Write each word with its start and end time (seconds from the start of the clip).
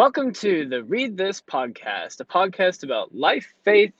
Welcome 0.00 0.32
to 0.32 0.66
the 0.66 0.82
Read 0.82 1.18
This 1.18 1.42
podcast, 1.42 2.20
a 2.20 2.24
podcast 2.24 2.84
about 2.84 3.14
life, 3.14 3.52
faith, 3.66 3.92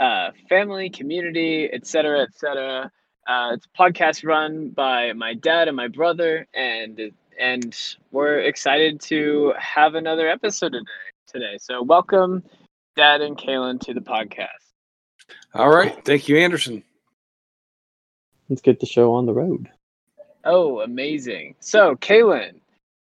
uh, 0.00 0.30
family, 0.48 0.88
community, 0.88 1.68
etc., 1.70 2.22
etc. 2.22 2.90
Uh, 3.28 3.50
it's 3.52 3.66
a 3.66 3.78
podcast 3.78 4.24
run 4.24 4.70
by 4.70 5.12
my 5.12 5.34
dad 5.34 5.68
and 5.68 5.76
my 5.76 5.88
brother, 5.88 6.46
and 6.54 7.12
and 7.38 7.96
we're 8.12 8.38
excited 8.38 9.02
to 9.02 9.52
have 9.58 9.94
another 9.94 10.26
episode 10.26 10.72
today. 10.72 10.86
Today, 11.26 11.58
so 11.60 11.82
welcome, 11.82 12.42
Dad 12.96 13.20
and 13.20 13.36
Kaylin, 13.36 13.78
to 13.80 13.92
the 13.92 14.00
podcast. 14.00 14.46
All 15.52 15.68
right, 15.68 16.02
thank 16.06 16.28
you, 16.28 16.38
Anderson. 16.38 16.82
Let's 18.48 18.62
get 18.62 18.80
the 18.80 18.86
show 18.86 19.12
on 19.12 19.26
the 19.26 19.34
road. 19.34 19.68
Oh, 20.44 20.80
amazing! 20.80 21.56
So, 21.60 21.94
Kaylin, 21.96 22.61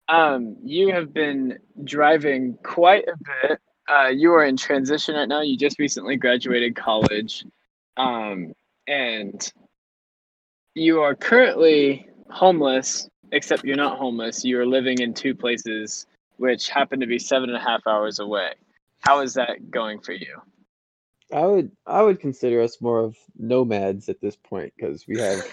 um, 0.07 0.57
you 0.63 0.91
have 0.93 1.13
been 1.13 1.59
driving 1.83 2.57
quite 2.63 3.05
a 3.07 3.47
bit. 3.47 3.59
Uh, 3.87 4.07
you 4.07 4.33
are 4.33 4.45
in 4.45 4.57
transition 4.57 5.15
right 5.15 5.27
now. 5.27 5.41
You 5.41 5.57
just 5.57 5.79
recently 5.79 6.15
graduated 6.15 6.75
college, 6.75 7.45
um, 7.97 8.53
and 8.87 9.51
you 10.73 11.01
are 11.01 11.15
currently 11.15 12.07
homeless. 12.29 13.09
Except 13.31 13.63
you're 13.63 13.75
not 13.75 13.97
homeless. 13.97 14.45
You 14.45 14.59
are 14.59 14.65
living 14.65 14.99
in 14.99 15.15
two 15.15 15.33
places, 15.33 16.05
which 16.37 16.69
happen 16.69 16.99
to 16.99 17.07
be 17.07 17.17
seven 17.17 17.49
and 17.49 17.57
a 17.57 17.61
half 17.61 17.81
hours 17.87 18.19
away. 18.19 18.53
How 18.99 19.21
is 19.21 19.33
that 19.33 19.71
going 19.71 20.01
for 20.01 20.13
you? 20.13 20.39
I 21.33 21.45
would 21.45 21.71
I 21.87 22.03
would 22.03 22.19
consider 22.19 22.61
us 22.61 22.79
more 22.79 22.99
of 22.99 23.17
nomads 23.35 24.07
at 24.07 24.21
this 24.21 24.35
point 24.35 24.73
because 24.75 25.07
we 25.07 25.19
have 25.19 25.43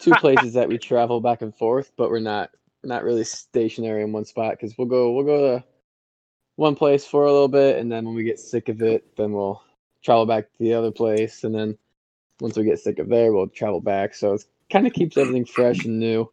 two 0.00 0.10
places 0.18 0.54
that 0.54 0.68
we 0.68 0.76
travel 0.76 1.20
back 1.20 1.42
and 1.42 1.54
forth, 1.54 1.92
but 1.96 2.10
we're 2.10 2.18
not 2.18 2.50
not 2.84 3.04
really 3.04 3.24
stationary 3.24 4.02
in 4.02 4.12
one 4.12 4.24
spot 4.24 4.52
because 4.52 4.76
we'll 4.76 4.88
go 4.88 5.12
we'll 5.12 5.24
go 5.24 5.58
to 5.58 5.64
one 6.56 6.74
place 6.74 7.04
for 7.04 7.24
a 7.24 7.32
little 7.32 7.48
bit, 7.48 7.78
and 7.78 7.90
then 7.90 8.04
when 8.04 8.14
we 8.14 8.24
get 8.24 8.38
sick 8.38 8.68
of 8.68 8.82
it, 8.82 9.16
then 9.16 9.32
we'll 9.32 9.62
travel 10.02 10.26
back 10.26 10.44
to 10.44 10.58
the 10.58 10.74
other 10.74 10.90
place, 10.90 11.44
and 11.44 11.54
then 11.54 11.76
once 12.40 12.56
we 12.56 12.64
get 12.64 12.80
sick 12.80 12.98
of 12.98 13.08
there, 13.08 13.32
we'll 13.32 13.48
travel 13.48 13.80
back. 13.80 14.14
So 14.14 14.34
it 14.34 14.44
kind 14.70 14.86
of 14.86 14.92
keeps 14.92 15.16
everything 15.16 15.44
fresh 15.44 15.84
and 15.84 15.98
new, 15.98 16.30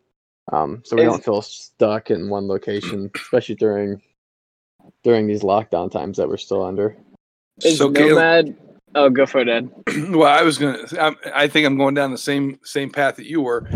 um, 0.52 0.81
so 0.83 0.95
we 0.95 1.03
Is- 1.03 1.09
don't 1.09 1.23
feel 1.23 1.41
stuck 1.41 2.11
in 2.11 2.30
one 2.30 2.47
location, 2.47 3.11
especially 3.16 3.56
during 3.56 4.02
during 5.03 5.28
these 5.28 5.44
lockdown 5.44 5.91
times 5.91 6.17
that 6.17 6.28
we're 6.28 6.38
still 6.38 6.63
under. 6.63 6.95
Is 7.63 7.78
so, 7.78 7.91
Caleb, 7.91 8.09
nomad? 8.09 8.58
Oh, 8.95 9.09
go 9.09 9.25
for 9.25 9.39
it, 9.39 9.50
Ed. 9.50 9.69
well, 10.09 10.28
I 10.28 10.44
was 10.44 10.58
gonna. 10.58 10.84
I'm, 11.00 11.16
I 11.34 11.47
think 11.47 11.66
I'm 11.66 11.78
going 11.78 11.94
down 11.94 12.11
the 12.11 12.17
same 12.17 12.59
same 12.63 12.89
path 12.89 13.17
that 13.17 13.25
you 13.25 13.41
were. 13.41 13.67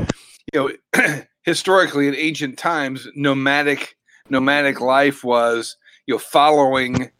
You 0.54 0.78
know, 0.96 1.22
historically 1.44 2.08
in 2.08 2.16
ancient 2.16 2.58
times, 2.58 3.08
nomadic 3.16 3.96
nomadic 4.30 4.80
life 4.80 5.24
was 5.24 5.78
you 6.08 6.16
know 6.16 6.20
following 6.20 7.12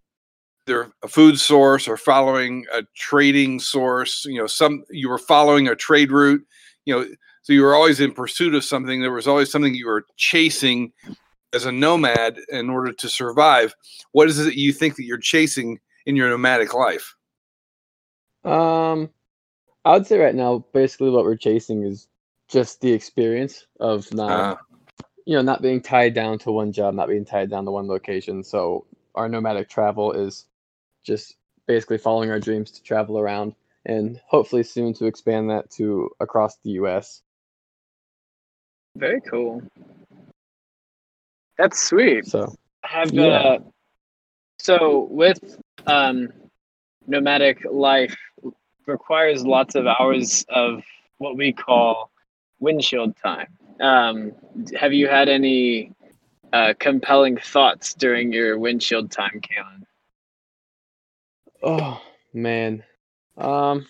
their 0.66 0.90
food 1.08 1.38
source 1.38 1.88
or 1.88 1.98
following 1.98 2.66
a 2.74 2.84
trading 2.96 3.60
source. 3.60 4.26
You 4.26 4.40
know, 4.40 4.48
some 4.48 4.84
you 4.90 5.10
were 5.10 5.18
following 5.18 5.68
a 5.68 5.76
trade 5.76 6.12
route. 6.12 6.46
You 6.86 6.96
know, 6.96 7.08
so 7.42 7.54
you 7.54 7.62
were 7.62 7.76
always 7.76 8.00
in 8.00 8.14
pursuit 8.14 8.56
of 8.56 8.64
something. 8.64 9.02
There 9.02 9.12
was 9.12 9.28
always 9.28 9.52
something 9.52 9.76
you 9.76 9.88
were 9.88 10.06
chasing 10.18 10.94
as 11.54 11.66
a 11.66 11.72
nomad 11.72 12.40
in 12.50 12.70
order 12.70 12.92
to 12.92 13.10
survive. 13.10 13.76
What 14.12 14.28
is 14.28 14.40
it 14.40 14.46
that 14.46 14.58
you 14.58 14.74
think 14.74 14.96
that 14.96 15.04
you're 15.04 15.18
chasing 15.18 15.80
in 16.06 16.16
your 16.16 16.30
nomadic 16.30 16.74
life? 16.74 17.16
Um, 18.44 19.10
I 19.86 19.94
would 19.94 20.08
say 20.08 20.18
right 20.18 20.36
now, 20.36 20.66
basically 20.74 21.10
what 21.10 21.24
we're 21.24 21.36
chasing 21.36 21.84
is 21.84 22.08
just 22.48 22.82
the 22.82 22.92
experience 22.92 23.66
of 23.80 24.12
not, 24.14 24.32
Uh, 24.32 24.56
you 25.26 25.36
know, 25.36 25.42
not 25.42 25.62
being 25.62 25.82
tied 25.82 26.14
down 26.14 26.38
to 26.40 26.52
one 26.52 26.72
job, 26.72 26.94
not 26.94 27.08
being 27.08 27.26
tied 27.26 27.50
down 27.50 27.66
to 27.66 27.72
one 27.72 27.88
location. 27.88 28.44
So 28.44 28.86
our 29.16 29.30
nomadic 29.30 29.70
travel 29.70 30.12
is 30.12 30.46
just 31.04 31.36
basically 31.66 31.98
following 31.98 32.30
our 32.32 32.40
dreams 32.40 32.72
to 32.72 32.84
travel 32.84 33.18
around, 33.18 33.56
and 33.86 34.20
hopefully 34.28 34.64
soon 34.64 34.94
to 34.96 35.06
expand 35.06 35.50
that 35.50 35.72
to 35.72 36.10
across 36.20 36.58
the 36.58 36.72
U.S. 36.72 37.22
Very 38.96 39.22
cool. 39.22 39.62
That's 41.58 41.82
sweet. 41.82 42.26
So 42.26 42.54
Have 42.84 43.12
Yeah. 43.14 43.30
uh, 43.30 43.60
so 44.60 45.08
with 45.10 45.40
um, 45.88 46.32
nomadic 47.08 47.66
life 47.70 48.16
requires 48.86 49.46
lots 49.46 49.76
of 49.76 49.88
hours 49.88 50.46
of 50.50 50.84
what 51.18 51.38
we 51.38 51.54
call 51.54 52.12
windshield 52.64 53.16
time. 53.18 53.48
Um, 53.80 54.32
have 54.80 54.94
you 54.94 55.08
had 55.08 55.30
any 55.30 55.92
uh, 56.54 56.74
compelling 56.80 57.38
thoughts 57.38 57.94
during 57.94 58.32
your 58.32 58.58
windshield 58.58 59.12
time, 59.12 59.42
Kaylin? 59.42 59.84
Oh 61.62 62.02
man. 62.34 62.84
Um 63.38 63.88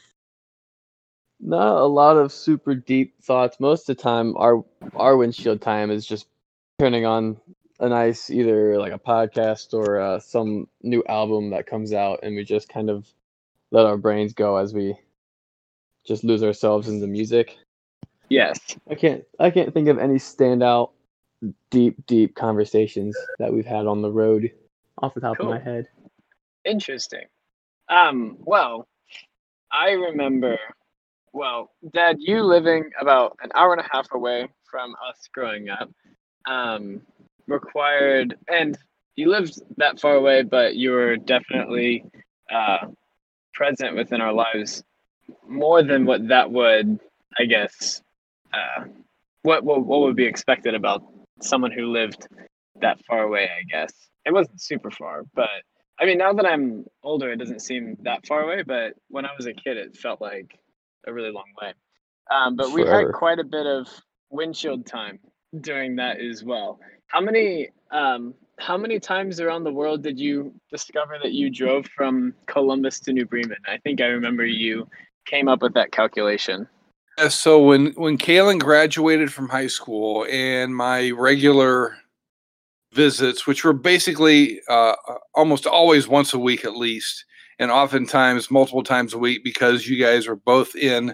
not 1.39 1.77
a 1.77 1.85
lot 1.85 2.17
of 2.17 2.31
super 2.31 2.73
deep 2.75 3.21
thoughts. 3.21 3.59
Most 3.59 3.89
of 3.89 3.97
the 3.97 4.03
time 4.03 4.35
our 4.37 4.63
our 4.95 5.17
windshield 5.17 5.61
time 5.61 5.91
is 5.91 6.05
just 6.05 6.27
turning 6.79 7.05
on 7.05 7.37
a 7.79 7.89
nice 7.89 8.29
either 8.29 8.77
like 8.79 8.93
a 8.93 8.99
podcast 8.99 9.73
or 9.73 9.99
uh, 9.99 10.19
some 10.19 10.67
new 10.81 11.03
album 11.09 11.49
that 11.49 11.65
comes 11.67 11.91
out 11.91 12.19
and 12.23 12.35
we 12.35 12.43
just 12.43 12.69
kind 12.69 12.89
of 12.89 13.05
let 13.71 13.85
our 13.85 13.97
brains 13.97 14.33
go 14.33 14.57
as 14.57 14.73
we 14.73 14.95
just 16.05 16.23
lose 16.23 16.43
ourselves 16.43 16.87
in 16.87 17.01
the 17.01 17.07
music. 17.07 17.57
Yes. 18.33 18.59
I 18.89 18.95
can't 18.95 19.23
I 19.39 19.51
can't 19.51 19.71
think 19.73 19.87
of 19.89 19.99
any 19.99 20.15
standout 20.15 20.89
deep 21.69 22.03
deep 22.07 22.35
conversations 22.35 23.15
that 23.37 23.53
we've 23.53 23.65
had 23.65 23.85
on 23.85 24.01
the 24.01 24.11
road 24.11 24.51
off 25.01 25.13
the 25.13 25.21
top 25.21 25.37
Cool. 25.37 25.53
of 25.53 25.53
my 25.53 25.59
head. 25.59 25.87
Interesting. 26.65 27.25
Um, 27.89 28.37
well, 28.39 28.87
I 29.71 29.91
remember, 29.91 30.57
well, 31.31 31.71
Dad, 31.93 32.15
you 32.19 32.41
living 32.43 32.89
about 32.99 33.37
an 33.43 33.51
hour 33.53 33.73
and 33.73 33.81
a 33.81 33.89
half 33.91 34.07
away 34.13 34.47
from 34.63 34.95
us 35.07 35.27
growing 35.31 35.69
up, 35.69 35.91
um, 36.47 37.01
required, 37.47 38.35
and 38.47 38.77
you 39.15 39.29
lived 39.29 39.61
that 39.77 39.99
far 39.99 40.15
away, 40.15 40.41
but 40.41 40.75
you 40.75 40.91
were 40.91 41.17
definitely 41.17 42.05
uh, 42.51 42.87
present 43.53 43.95
within 43.95 44.21
our 44.21 44.33
lives 44.33 44.83
more 45.47 45.83
than 45.83 46.05
what 46.05 46.27
that 46.29 46.49
would, 46.49 46.99
I 47.37 47.45
guess, 47.45 48.01
uh, 48.53 48.85
what, 49.41 49.63
what 49.63 49.85
what 49.85 50.01
would 50.01 50.15
be 50.15 50.25
expected 50.25 50.75
about 50.75 51.03
someone 51.41 51.71
who 51.71 51.91
lived 51.91 52.27
that 52.81 53.03
far 53.05 53.23
away. 53.23 53.49
I 53.49 53.63
guess 53.63 53.93
it 54.25 54.33
wasn't 54.33 54.61
super 54.61 54.91
far, 54.91 55.23
but 55.33 55.49
I 55.99 56.05
mean, 56.05 56.17
now 56.17 56.33
that 56.33 56.45
I'm 56.45 56.85
older, 57.03 57.31
it 57.31 57.37
doesn't 57.37 57.61
seem 57.61 57.97
that 58.01 58.25
far 58.25 58.41
away, 58.41 58.63
but 58.63 58.93
when 59.09 59.25
I 59.25 59.29
was 59.37 59.45
a 59.45 59.53
kid, 59.53 59.77
it 59.77 59.95
felt 59.95 60.21
like 60.21 60.57
a 61.05 61.13
really 61.13 61.31
long 61.31 61.45
way. 61.61 61.73
Um, 62.31 62.55
but 62.55 62.71
we 62.71 62.85
had 62.85 63.11
quite 63.13 63.39
a 63.39 63.43
bit 63.43 63.65
of 63.65 63.87
windshield 64.29 64.85
time 64.85 65.19
during 65.61 65.97
that 65.97 66.19
as 66.19 66.43
well. 66.43 66.79
How 67.07 67.21
many 67.21 67.69
um, 67.91 68.33
how 68.59 68.77
many 68.77 68.99
times 68.99 69.39
around 69.39 69.63
the 69.63 69.71
world 69.71 70.03
did 70.03 70.19
you 70.19 70.53
discover 70.71 71.17
that 71.21 71.33
you 71.33 71.49
drove 71.49 71.85
from 71.87 72.33
Columbus 72.47 72.99
to 73.01 73.13
New 73.13 73.25
Bremen? 73.25 73.57
I 73.67 73.77
think 73.77 74.01
I 74.01 74.05
remember 74.05 74.45
you 74.45 74.87
came 75.25 75.47
up 75.47 75.61
with 75.61 75.73
that 75.75 75.91
calculation. 75.91 76.67
So 77.29 77.61
when 77.61 77.93
when 77.93 78.17
Kaylin 78.17 78.59
graduated 78.59 79.31
from 79.31 79.47
high 79.47 79.67
school 79.67 80.25
and 80.29 80.75
my 80.75 81.11
regular 81.11 81.95
visits, 82.91 83.45
which 83.45 83.63
were 83.63 83.73
basically 83.73 84.61
uh, 84.67 84.95
almost 85.35 85.67
always 85.67 86.07
once 86.07 86.33
a 86.33 86.39
week 86.39 86.65
at 86.65 86.75
least, 86.75 87.25
and 87.59 87.69
oftentimes 87.69 88.49
multiple 88.49 88.83
times 88.83 89.13
a 89.13 89.19
week 89.19 89.43
because 89.43 89.87
you 89.87 89.97
guys 90.03 90.27
were 90.27 90.35
both 90.35 90.75
in 90.75 91.11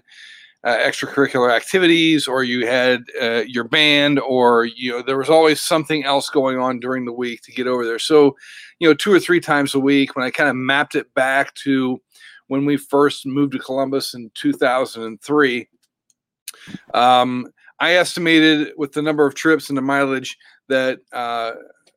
uh, 0.63 0.77
extracurricular 0.77 1.53
activities 1.53 2.27
or 2.27 2.43
you 2.43 2.65
had 2.65 3.03
uh, 3.21 3.43
your 3.45 3.65
band 3.65 4.19
or 4.19 4.65
you 4.65 4.91
know 4.91 5.01
there 5.01 5.17
was 5.17 5.29
always 5.29 5.61
something 5.61 6.05
else 6.05 6.29
going 6.29 6.57
on 6.57 6.79
during 6.79 7.05
the 7.05 7.13
week 7.13 7.41
to 7.41 7.51
get 7.51 7.67
over 7.67 7.85
there. 7.85 7.99
So 7.99 8.37
you 8.79 8.87
know 8.87 8.93
two 8.93 9.11
or 9.11 9.19
three 9.19 9.41
times 9.41 9.75
a 9.75 9.79
week 9.79 10.15
when 10.15 10.25
I 10.25 10.31
kind 10.31 10.49
of 10.49 10.55
mapped 10.55 10.95
it 10.95 11.13
back 11.13 11.53
to 11.55 11.99
when 12.47 12.65
we 12.65 12.77
first 12.77 13.25
moved 13.25 13.51
to 13.51 13.59
Columbus 13.59 14.13
in 14.13 14.31
2003 14.33 15.67
um, 16.93 17.47
I 17.79 17.93
estimated 17.93 18.73
with 18.77 18.93
the 18.93 19.01
number 19.01 19.25
of 19.25 19.35
trips 19.35 19.69
and 19.69 19.77
the 19.77 19.81
mileage 19.81 20.37
that 20.67 20.99
uh, 21.13 21.53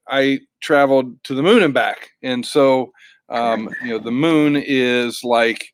I 0.09 0.41
traveled 0.61 1.23
to 1.25 1.35
the 1.35 1.43
moon 1.43 1.63
and 1.63 1.75
back, 1.75 2.11
and 2.23 2.45
so 2.45 2.93
um, 3.29 3.69
you 3.83 3.91
know 3.91 3.99
the 3.99 4.11
moon 4.11 4.57
is 4.57 5.23
like 5.25 5.67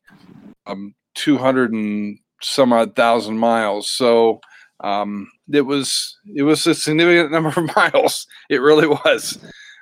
um, 0.65 0.93
200 1.15 1.73
and 1.73 2.17
some 2.41 2.73
odd 2.73 2.95
thousand 2.95 3.37
miles. 3.37 3.89
So 3.89 4.39
um, 4.81 5.29
it 5.51 5.61
was 5.61 6.17
it 6.35 6.43
was 6.43 6.65
a 6.67 6.75
significant 6.75 7.31
number 7.33 7.49
of 7.49 7.75
miles. 7.75 8.25
It 8.49 8.61
really 8.61 8.87
was. 8.87 9.37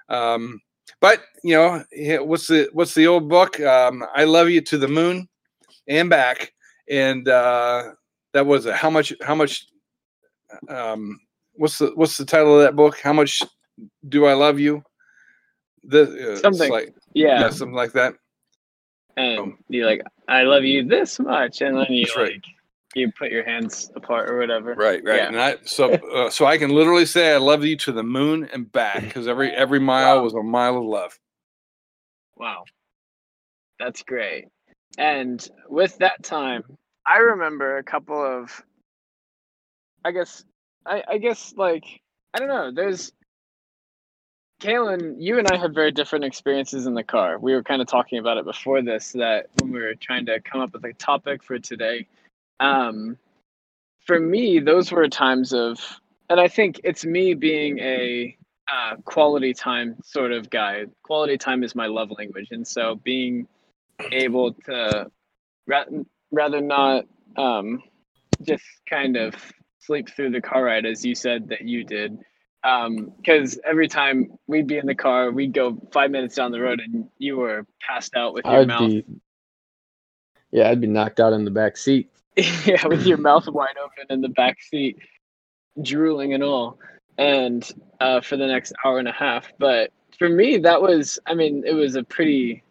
Um, 0.09 0.62
but 1.00 1.21
you 1.44 1.56
know 1.56 1.83
what's 2.24 2.48
the 2.48 2.69
what's 2.74 2.95
the 2.95 3.07
old 3.07 3.30
book? 3.30 3.59
Um, 3.59 4.04
I 4.15 4.24
love 4.24 4.50
you 4.50 4.62
to 4.62 4.77
the 4.77 4.88
moon 4.88 5.27
and 5.88 6.09
back, 6.09 6.54
and 6.89 7.27
uh, 7.27 7.92
that 8.34 8.46
was 8.46 8.66
it. 8.66 8.76
How 8.76 8.90
much? 8.90 9.14
How 9.22 9.36
much? 9.36 9.66
Um, 10.70 11.20
what's 11.54 11.78
the 11.80 11.92
what's 11.96 12.18
the 12.18 12.26
title 12.26 12.56
of 12.56 12.62
that 12.64 12.76
book? 12.76 13.00
How 13.00 13.14
much 13.14 13.42
do 14.10 14.26
I 14.26 14.34
love 14.34 14.60
you? 14.60 14.84
this 15.84 16.10
uh, 16.10 16.38
Something. 16.42 16.72
like 16.72 16.94
Yeah. 17.14 17.42
yeah, 17.42 17.50
something 17.50 17.76
like 17.76 17.94
that. 17.94 18.14
and 19.16 19.54
you 19.70 19.86
like, 19.86 20.02
I 20.28 20.44
love 20.44 20.64
you 20.64 20.84
this 20.86 21.20
much, 21.20 21.62
and 21.62 21.78
then 21.78 21.86
you 21.90 22.06
That's 22.06 22.18
right. 22.18 22.32
like, 22.34 22.44
you 22.96 23.12
put 23.18 23.32
your 23.32 23.44
hands 23.46 23.92
apart 23.96 24.30
or 24.30 24.38
whatever. 24.38 24.74
Right, 24.74 25.02
right. 25.04 25.18
Yeah. 25.18 25.28
And 25.28 25.40
I 25.40 25.56
so 25.64 25.94
uh, 26.14 26.30
so 26.30 26.46
I 26.46 26.58
can 26.58 26.72
literally 26.72 27.06
say 27.06 27.34
I 27.34 27.38
love 27.38 27.64
you 27.64 27.78
to 27.78 27.92
the 27.92 28.04
moon 28.04 28.50
and 28.52 28.72
back 28.72 29.02
because 29.04 29.28
every 29.28 29.52
every 29.52 29.80
mile 29.80 30.18
Wow. 30.18 30.24
was 30.24 30.34
a 30.34 30.44
mile 30.44 30.78
of 30.78 30.84
love. 30.84 31.18
Wow. 32.36 32.64
That's 33.80 34.02
great. 34.04 34.46
And 34.98 35.48
with 35.70 35.98
that 36.00 36.24
time, 36.24 36.64
I 37.07 37.18
remember 37.19 37.77
a 37.77 37.83
couple 37.83 38.21
of 38.21 38.62
I 40.04 40.12
guess 40.12 40.44
I, 40.86 41.04
I 41.07 41.18
guess 41.18 41.54
like 41.56 41.86
I 42.33 42.39
don't 42.39 42.50
know, 42.50 42.71
there's 42.71 43.13
Kaylin, 44.62 45.15
you 45.19 45.38
and 45.39 45.48
I 45.48 45.56
had 45.56 45.74
very 45.74 45.92
different 45.92 46.25
experiences 46.25 46.88
in 46.88 46.95
the 46.95 47.04
car. 47.04 47.38
We 47.38 47.54
were 47.54 47.63
kind 47.63 47.81
of 47.81 47.88
talking 47.88 48.18
about 48.19 48.38
it 48.38 48.45
before 48.45 48.81
this 48.81 49.12
that 49.13 49.48
when 49.56 49.71
we 49.71 49.80
were 49.80 49.95
trying 49.95 50.25
to 50.25 50.39
come 50.42 50.62
up 50.62 50.74
with 50.74 50.83
a 50.83 50.94
topic 50.94 51.44
for 51.44 51.57
today. 51.59 52.07
Um 52.59 53.18
for 54.01 54.19
me, 54.19 54.59
those 54.59 54.92
were 54.92 55.07
times 55.07 55.54
of 55.54 55.80
and 56.30 56.39
I 56.39 56.50
think 56.50 56.81
it's 56.83 57.06
me 57.06 57.33
being 57.33 57.80
a 57.80 58.36
uh, 58.69 58.98
quality 59.06 59.54
time 59.54 59.95
sort 60.04 60.33
of 60.33 60.50
guy. 60.50 60.86
Quality 61.04 61.38
time 61.38 61.63
is 61.63 61.74
my 61.74 61.88
love 61.88 62.12
language, 62.18 62.50
and 62.51 62.68
so 62.68 62.95
being 62.95 63.48
able 64.12 64.54
to 64.65 65.09
rather 66.32 66.62
not 66.62 67.06
um, 67.38 67.82
just 68.42 68.66
kind 68.90 69.16
of 69.16 69.36
sleep 69.80 70.10
through 70.10 70.32
the 70.32 70.42
car 70.42 70.64
ride 70.64 70.86
as 70.86 71.06
you 71.06 71.16
said 71.16 71.50
that 71.50 71.62
you 71.62 71.84
did. 71.84 72.18
Because 72.64 73.58
every 73.64 73.88
time 73.88 74.38
we'd 74.48 74.68
be 74.68 74.78
in 74.78 74.86
the 74.86 74.96
car, 74.96 75.32
we'd 75.32 75.54
go 75.54 75.78
five 75.94 76.12
minutes 76.12 76.36
down 76.36 76.52
the 76.52 76.60
road, 76.60 76.82
and 76.82 77.08
you 77.18 77.38
were 77.38 77.66
passed 77.80 78.16
out 78.16 78.34
with 78.34 78.46
your 78.46 78.56
I'd 78.56 78.68
mouth, 78.68 78.90
be, 78.90 79.06
yeah, 80.52 80.70
I'd 80.70 80.82
be 80.82 80.88
knocked 80.88 81.22
out 81.22 81.32
in 81.32 81.46
the 81.46 81.52
back 81.52 81.78
seat. 81.78 82.10
yeah, 82.66 82.86
with 82.86 83.06
your 83.06 83.18
mouth 83.18 83.48
wide 83.48 83.78
open 83.82 84.08
in 84.10 84.22
the 84.22 84.30
back 84.30 84.62
seat, 84.62 84.98
drooling 85.82 86.34
and 86.34 86.44
all, 86.44 86.78
and 87.18 87.72
uh, 88.02 88.20
for 88.20 88.36
the 88.36 88.48
next 88.48 88.74
hour 88.84 89.00
and 89.00 89.08
a 89.08 89.14
half. 89.14 89.48
But 89.58 89.92
for 90.20 90.28
me, 90.28 90.58
that 90.58 90.82
was, 90.82 91.20
I 91.26 91.36
mean, 91.36 91.64
it 91.66 91.74
was 91.74 91.96
a 91.96 92.04
pretty, 92.04 92.64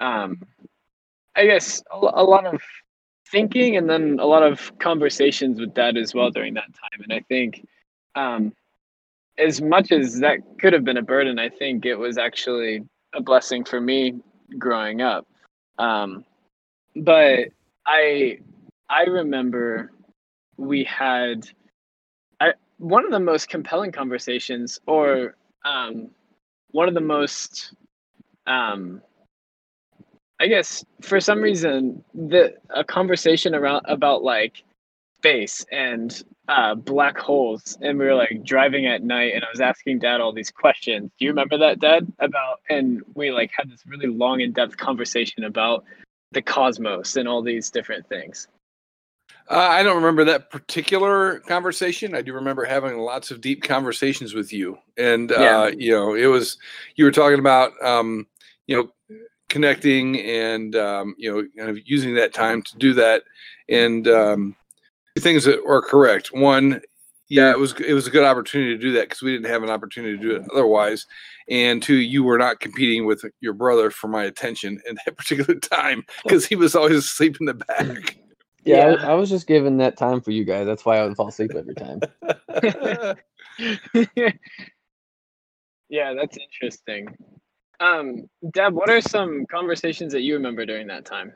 um, 0.00 0.42
I 1.36 1.46
guess, 1.46 1.84
a, 1.92 1.96
a 1.96 2.24
lot 2.24 2.46
of 2.46 2.60
thinking 3.30 3.76
and 3.76 3.88
then 3.88 4.18
a 4.20 4.26
lot 4.26 4.42
of 4.42 4.72
conversations 4.78 5.60
with 5.60 5.74
dad 5.74 5.96
as 5.96 6.14
well 6.14 6.30
during 6.30 6.54
that 6.54 6.72
time. 6.74 7.02
And 7.02 7.12
I 7.12 7.20
think, 7.28 7.66
um, 8.14 8.52
as 9.38 9.60
much 9.60 9.92
as 9.92 10.20
that 10.20 10.38
could 10.58 10.72
have 10.72 10.84
been 10.84 10.96
a 10.96 11.02
burden, 11.02 11.38
I 11.38 11.50
think 11.50 11.84
it 11.84 11.96
was 11.96 12.16
actually 12.16 12.82
a 13.14 13.20
blessing 13.22 13.64
for 13.64 13.80
me 13.80 14.20
growing 14.58 15.02
up. 15.02 15.26
Um, 15.78 16.24
but 16.94 17.50
I 17.86 18.38
I 18.88 19.02
remember 19.02 19.92
we 20.56 20.84
had 20.84 21.48
I, 22.40 22.54
one 22.78 23.04
of 23.04 23.10
the 23.10 23.20
most 23.20 23.48
compelling 23.48 23.92
conversations, 23.92 24.80
or 24.86 25.36
um, 25.64 26.10
one 26.70 26.88
of 26.88 26.94
the 26.94 27.00
most, 27.00 27.74
um, 28.46 29.02
I 30.38 30.48
guess, 30.48 30.84
for 31.00 31.20
some 31.20 31.40
reason, 31.40 32.04
the 32.14 32.54
a 32.70 32.84
conversation 32.84 33.54
around 33.54 33.86
about 33.86 34.22
like 34.22 34.62
space 35.18 35.64
and 35.72 36.22
uh, 36.48 36.74
black 36.74 37.18
holes, 37.18 37.78
and 37.80 37.98
we 37.98 38.04
were 38.04 38.14
like 38.14 38.44
driving 38.44 38.86
at 38.86 39.02
night, 39.02 39.32
and 39.34 39.44
I 39.44 39.48
was 39.50 39.60
asking 39.60 40.00
Dad 40.00 40.20
all 40.20 40.32
these 40.32 40.50
questions. 40.50 41.10
Do 41.18 41.24
you 41.24 41.30
remember 41.30 41.56
that, 41.58 41.80
Dad? 41.80 42.12
About 42.18 42.60
and 42.68 43.02
we 43.14 43.30
like 43.30 43.50
had 43.56 43.70
this 43.70 43.82
really 43.86 44.08
long, 44.08 44.40
in 44.40 44.52
depth 44.52 44.76
conversation 44.76 45.44
about 45.44 45.84
the 46.32 46.42
cosmos 46.42 47.16
and 47.16 47.26
all 47.26 47.42
these 47.42 47.70
different 47.70 48.06
things. 48.08 48.48
Uh, 49.48 49.54
I 49.56 49.82
don't 49.82 49.96
remember 49.96 50.24
that 50.24 50.50
particular 50.50 51.38
conversation. 51.40 52.14
I 52.14 52.22
do 52.22 52.32
remember 52.32 52.64
having 52.64 52.98
lots 52.98 53.30
of 53.30 53.40
deep 53.40 53.62
conversations 53.62 54.34
with 54.34 54.52
you, 54.52 54.78
and 54.98 55.30
Yeah. 55.30 55.62
uh, 55.62 55.66
you 55.68 55.92
know, 55.92 56.14
it 56.14 56.26
was 56.26 56.58
you 56.96 57.04
were 57.04 57.12
talking 57.12 57.38
about 57.38 57.72
um, 57.82 58.26
you 58.66 58.76
know 58.76 58.90
connecting 59.56 60.20
and 60.20 60.76
um, 60.76 61.14
you 61.16 61.32
know 61.32 61.42
kind 61.56 61.70
of 61.70 61.78
using 61.88 62.14
that 62.14 62.34
time 62.34 62.60
to 62.60 62.76
do 62.76 62.92
that, 62.92 63.22
and 63.70 64.06
um, 64.06 64.54
things 65.18 65.44
that 65.44 65.64
were 65.64 65.80
correct. 65.80 66.28
One, 66.30 66.82
yeah, 67.30 67.50
it 67.50 67.58
was 67.58 67.72
it 67.80 67.94
was 67.94 68.06
a 68.06 68.10
good 68.10 68.24
opportunity 68.24 68.76
to 68.76 68.82
do 68.82 68.92
that 68.92 69.08
because 69.08 69.22
we 69.22 69.32
didn't 69.32 69.50
have 69.50 69.62
an 69.62 69.70
opportunity 69.70 70.18
to 70.18 70.22
do 70.22 70.36
it 70.36 70.42
otherwise. 70.52 71.06
And 71.48 71.82
two, 71.82 71.96
you 71.96 72.22
were 72.22 72.36
not 72.36 72.60
competing 72.60 73.06
with 73.06 73.24
your 73.40 73.54
brother 73.54 73.90
for 73.90 74.08
my 74.08 74.24
attention 74.24 74.78
in 74.86 74.98
that 75.06 75.16
particular 75.16 75.58
time 75.58 76.04
because 76.22 76.44
he 76.44 76.54
was 76.54 76.74
always 76.74 76.98
asleep 76.98 77.38
in 77.40 77.46
the 77.46 77.54
back. 77.54 78.18
Yeah, 78.66 78.90
Yeah. 78.90 79.10
I, 79.10 79.14
was 79.14 79.30
just 79.30 79.46
giving 79.46 79.78
that 79.78 79.96
time 79.96 80.20
for 80.20 80.32
you 80.32 80.44
guys. 80.44 80.66
That's 80.66 80.84
why 80.84 80.98
I 80.98 81.06
would 81.06 81.16
fall 81.16 81.28
asleep 81.28 81.52
every 81.54 81.74
time. 81.74 82.00
yeah, 85.88 86.14
that's 86.14 86.36
interesting. 86.36 87.16
Um, 87.80 88.28
Deb, 88.52 88.74
what 88.74 88.90
are 88.90 89.00
some 89.00 89.44
conversations 89.50 90.12
that 90.12 90.22
you 90.22 90.34
remember 90.34 90.64
during 90.64 90.86
that 90.88 91.04
time? 91.04 91.32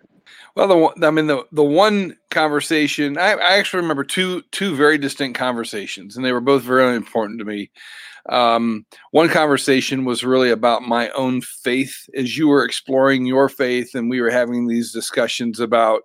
Well, 0.54 0.68
the 0.68 0.76
one, 0.76 1.04
I 1.04 1.10
mean 1.10 1.26
the 1.26 1.44
the 1.52 1.64
one 1.64 2.16
conversation 2.30 3.18
I, 3.18 3.32
I 3.32 3.58
actually 3.58 3.82
remember 3.82 4.04
two 4.04 4.42
two 4.52 4.76
very 4.76 4.98
distinct 4.98 5.38
conversations, 5.38 6.16
and 6.16 6.24
they 6.24 6.32
were 6.32 6.40
both 6.40 6.62
very 6.62 6.96
important 6.96 7.38
to 7.40 7.44
me. 7.44 7.70
Um, 8.28 8.86
one 9.12 9.28
conversation 9.28 10.04
was 10.04 10.22
really 10.22 10.50
about 10.50 10.82
my 10.82 11.08
own 11.10 11.40
faith 11.40 12.08
as 12.14 12.36
you 12.36 12.48
were 12.48 12.64
exploring 12.64 13.26
your 13.26 13.48
faith, 13.48 13.94
and 13.94 14.10
we 14.10 14.20
were 14.20 14.30
having 14.30 14.66
these 14.66 14.92
discussions 14.92 15.58
about 15.58 16.02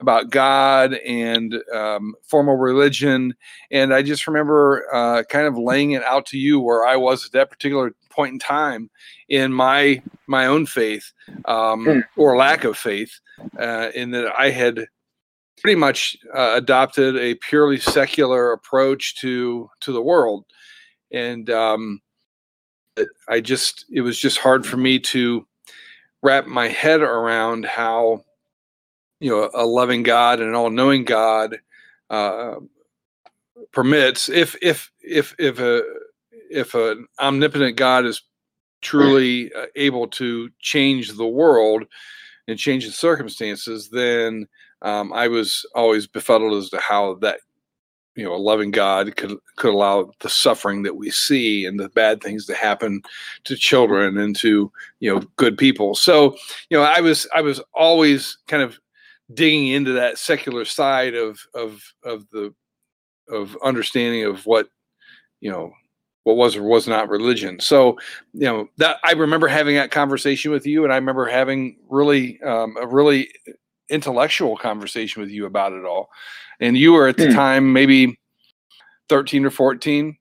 about 0.00 0.30
God 0.30 0.94
and 0.94 1.54
um, 1.74 2.14
formal 2.22 2.56
religion. 2.56 3.34
And 3.70 3.94
I 3.94 4.02
just 4.02 4.26
remember 4.26 4.86
uh, 4.94 5.22
kind 5.24 5.46
of 5.46 5.56
laying 5.56 5.92
it 5.92 6.04
out 6.04 6.26
to 6.26 6.38
you 6.38 6.60
where 6.60 6.84
I 6.84 6.96
was 6.96 7.24
at 7.24 7.32
that 7.32 7.50
particular 7.50 7.94
point 8.10 8.32
in 8.34 8.38
time 8.38 8.90
in 9.28 9.52
my 9.52 10.02
my 10.26 10.46
own 10.46 10.66
faith 10.66 11.12
um, 11.44 11.84
Hmm. 11.84 12.00
or 12.16 12.36
lack 12.36 12.64
of 12.64 12.76
faith, 12.76 13.20
uh, 13.58 13.90
in 13.94 14.10
that 14.12 14.32
I 14.38 14.50
had 14.50 14.86
pretty 15.62 15.76
much 15.76 16.16
uh, 16.34 16.52
adopted 16.54 17.16
a 17.16 17.34
purely 17.36 17.78
secular 17.78 18.52
approach 18.52 19.16
to 19.16 19.70
to 19.80 19.92
the 19.92 20.02
world, 20.02 20.44
and 21.12 21.48
um, 21.50 22.00
I 23.28 23.40
just 23.40 23.84
it 23.92 24.00
was 24.00 24.18
just 24.18 24.38
hard 24.38 24.66
for 24.66 24.76
me 24.76 24.98
to 25.00 25.46
wrap 26.22 26.46
my 26.46 26.68
head 26.68 27.00
around 27.00 27.64
how 27.66 28.24
you 29.20 29.30
know 29.30 29.50
a 29.54 29.64
loving 29.64 30.02
God 30.02 30.40
and 30.40 30.48
an 30.48 30.54
all-knowing 30.54 31.04
God 31.04 31.58
uh, 32.10 32.56
permits 33.72 34.28
if 34.28 34.56
if 34.62 34.90
if 35.00 35.34
if 35.38 35.58
a 35.58 35.82
if 36.50 36.74
an 36.74 37.06
omnipotent 37.20 37.76
God 37.76 38.04
is 38.04 38.22
truly 38.82 39.52
uh, 39.54 39.66
able 39.74 40.06
to 40.06 40.50
change 40.60 41.12
the 41.12 41.26
world 41.26 41.84
and 42.48 42.58
change 42.58 42.86
the 42.86 42.92
circumstances, 42.92 43.90
then 43.90 44.46
um, 44.82 45.12
I 45.12 45.28
was 45.28 45.66
always 45.74 46.06
befuddled 46.06 46.54
as 46.54 46.70
to 46.70 46.78
how 46.78 47.14
that 47.16 47.40
you 48.14 48.24
know 48.24 48.34
a 48.34 48.36
loving 48.36 48.70
God 48.70 49.16
could 49.16 49.36
could 49.56 49.74
allow 49.74 50.10
the 50.20 50.30
suffering 50.30 50.82
that 50.84 50.96
we 50.96 51.10
see 51.10 51.64
and 51.64 51.78
the 51.78 51.88
bad 51.90 52.22
things 52.22 52.46
to 52.46 52.54
happen 52.54 53.02
to 53.44 53.56
children 53.56 54.16
and 54.18 54.36
to 54.36 54.70
you 55.00 55.12
know 55.12 55.20
good 55.36 55.58
people. 55.58 55.94
So 55.94 56.36
you 56.70 56.76
know 56.76 56.82
I 56.84 57.00
was 57.00 57.26
I 57.34 57.40
was 57.40 57.60
always 57.74 58.38
kind 58.46 58.62
of 58.62 58.78
digging 59.34 59.68
into 59.68 59.92
that 59.92 60.18
secular 60.18 60.64
side 60.64 61.14
of 61.14 61.40
of 61.54 61.82
of 62.04 62.28
the 62.30 62.54
of 63.28 63.56
understanding 63.62 64.24
of 64.24 64.46
what 64.46 64.68
you 65.40 65.50
know 65.50 65.72
what 66.24 66.36
was 66.36 66.56
or 66.56 66.62
was 66.62 66.88
not 66.88 67.08
religion. 67.08 67.60
So 67.60 67.98
you 68.32 68.46
know 68.46 68.68
that 68.78 68.98
I 69.04 69.12
remember 69.12 69.48
having 69.48 69.76
that 69.76 69.90
conversation 69.90 70.50
with 70.50 70.66
you, 70.66 70.84
and 70.84 70.92
I 70.92 70.96
remember 70.96 71.26
having 71.26 71.78
really 71.88 72.40
um, 72.42 72.76
a 72.80 72.86
really 72.86 73.30
intellectual 73.88 74.56
conversation 74.56 75.22
with 75.22 75.30
you 75.30 75.46
about 75.46 75.72
it 75.72 75.84
all. 75.84 76.08
And 76.60 76.76
you 76.76 76.92
were 76.92 77.08
at 77.08 77.16
the 77.16 77.26
Hmm. 77.26 77.34
time 77.34 77.72
maybe 77.72 78.18
thirteen 79.08 79.44
or 79.44 79.50
fourteen, 79.50 80.16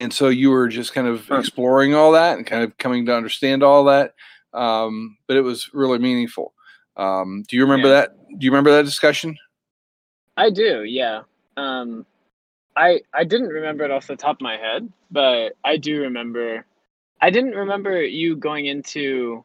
and 0.00 0.12
so 0.12 0.28
you 0.28 0.50
were 0.50 0.68
just 0.68 0.94
kind 0.94 1.06
of 1.06 1.30
exploring 1.30 1.94
all 1.94 2.12
that 2.12 2.36
and 2.38 2.46
kind 2.46 2.62
of 2.62 2.76
coming 2.78 3.06
to 3.06 3.16
understand 3.16 3.62
all 3.62 3.84
that. 3.84 4.14
Um, 4.52 5.18
but 5.26 5.36
it 5.36 5.42
was 5.42 5.70
really 5.74 5.98
meaningful. 5.98 6.53
Um, 6.96 7.42
do 7.48 7.56
you 7.56 7.62
remember 7.62 7.88
Yeah. 7.88 8.00
that? 8.02 8.16
Do 8.38 8.44
you 8.44 8.50
remember 8.50 8.70
that 8.72 8.84
discussion? 8.84 9.36
I 10.36 10.50
do, 10.50 10.84
yeah. 10.84 11.22
Um, 11.56 12.06
I 12.76 13.00
I 13.12 13.24
didn't 13.24 13.48
remember 13.48 13.84
it 13.84 13.90
off 13.90 14.06
the 14.06 14.16
top 14.16 14.36
of 14.36 14.40
my 14.40 14.56
head, 14.56 14.90
but 15.10 15.54
I 15.64 15.76
do 15.76 16.00
remember. 16.02 16.64
I 17.20 17.30
didn't 17.30 17.54
remember 17.54 18.02
you 18.02 18.36
going 18.36 18.66
into 18.66 19.44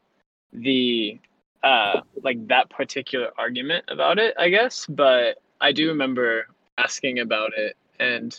the 0.52 1.18
uh 1.62 2.00
like 2.22 2.44
that 2.48 2.68
particular 2.70 3.30
argument 3.38 3.84
about 3.88 4.18
it. 4.18 4.34
I 4.38 4.48
guess, 4.48 4.86
but 4.86 5.38
I 5.60 5.72
do 5.72 5.88
remember 5.88 6.48
asking 6.78 7.20
about 7.20 7.52
it, 7.56 7.76
and 8.00 8.38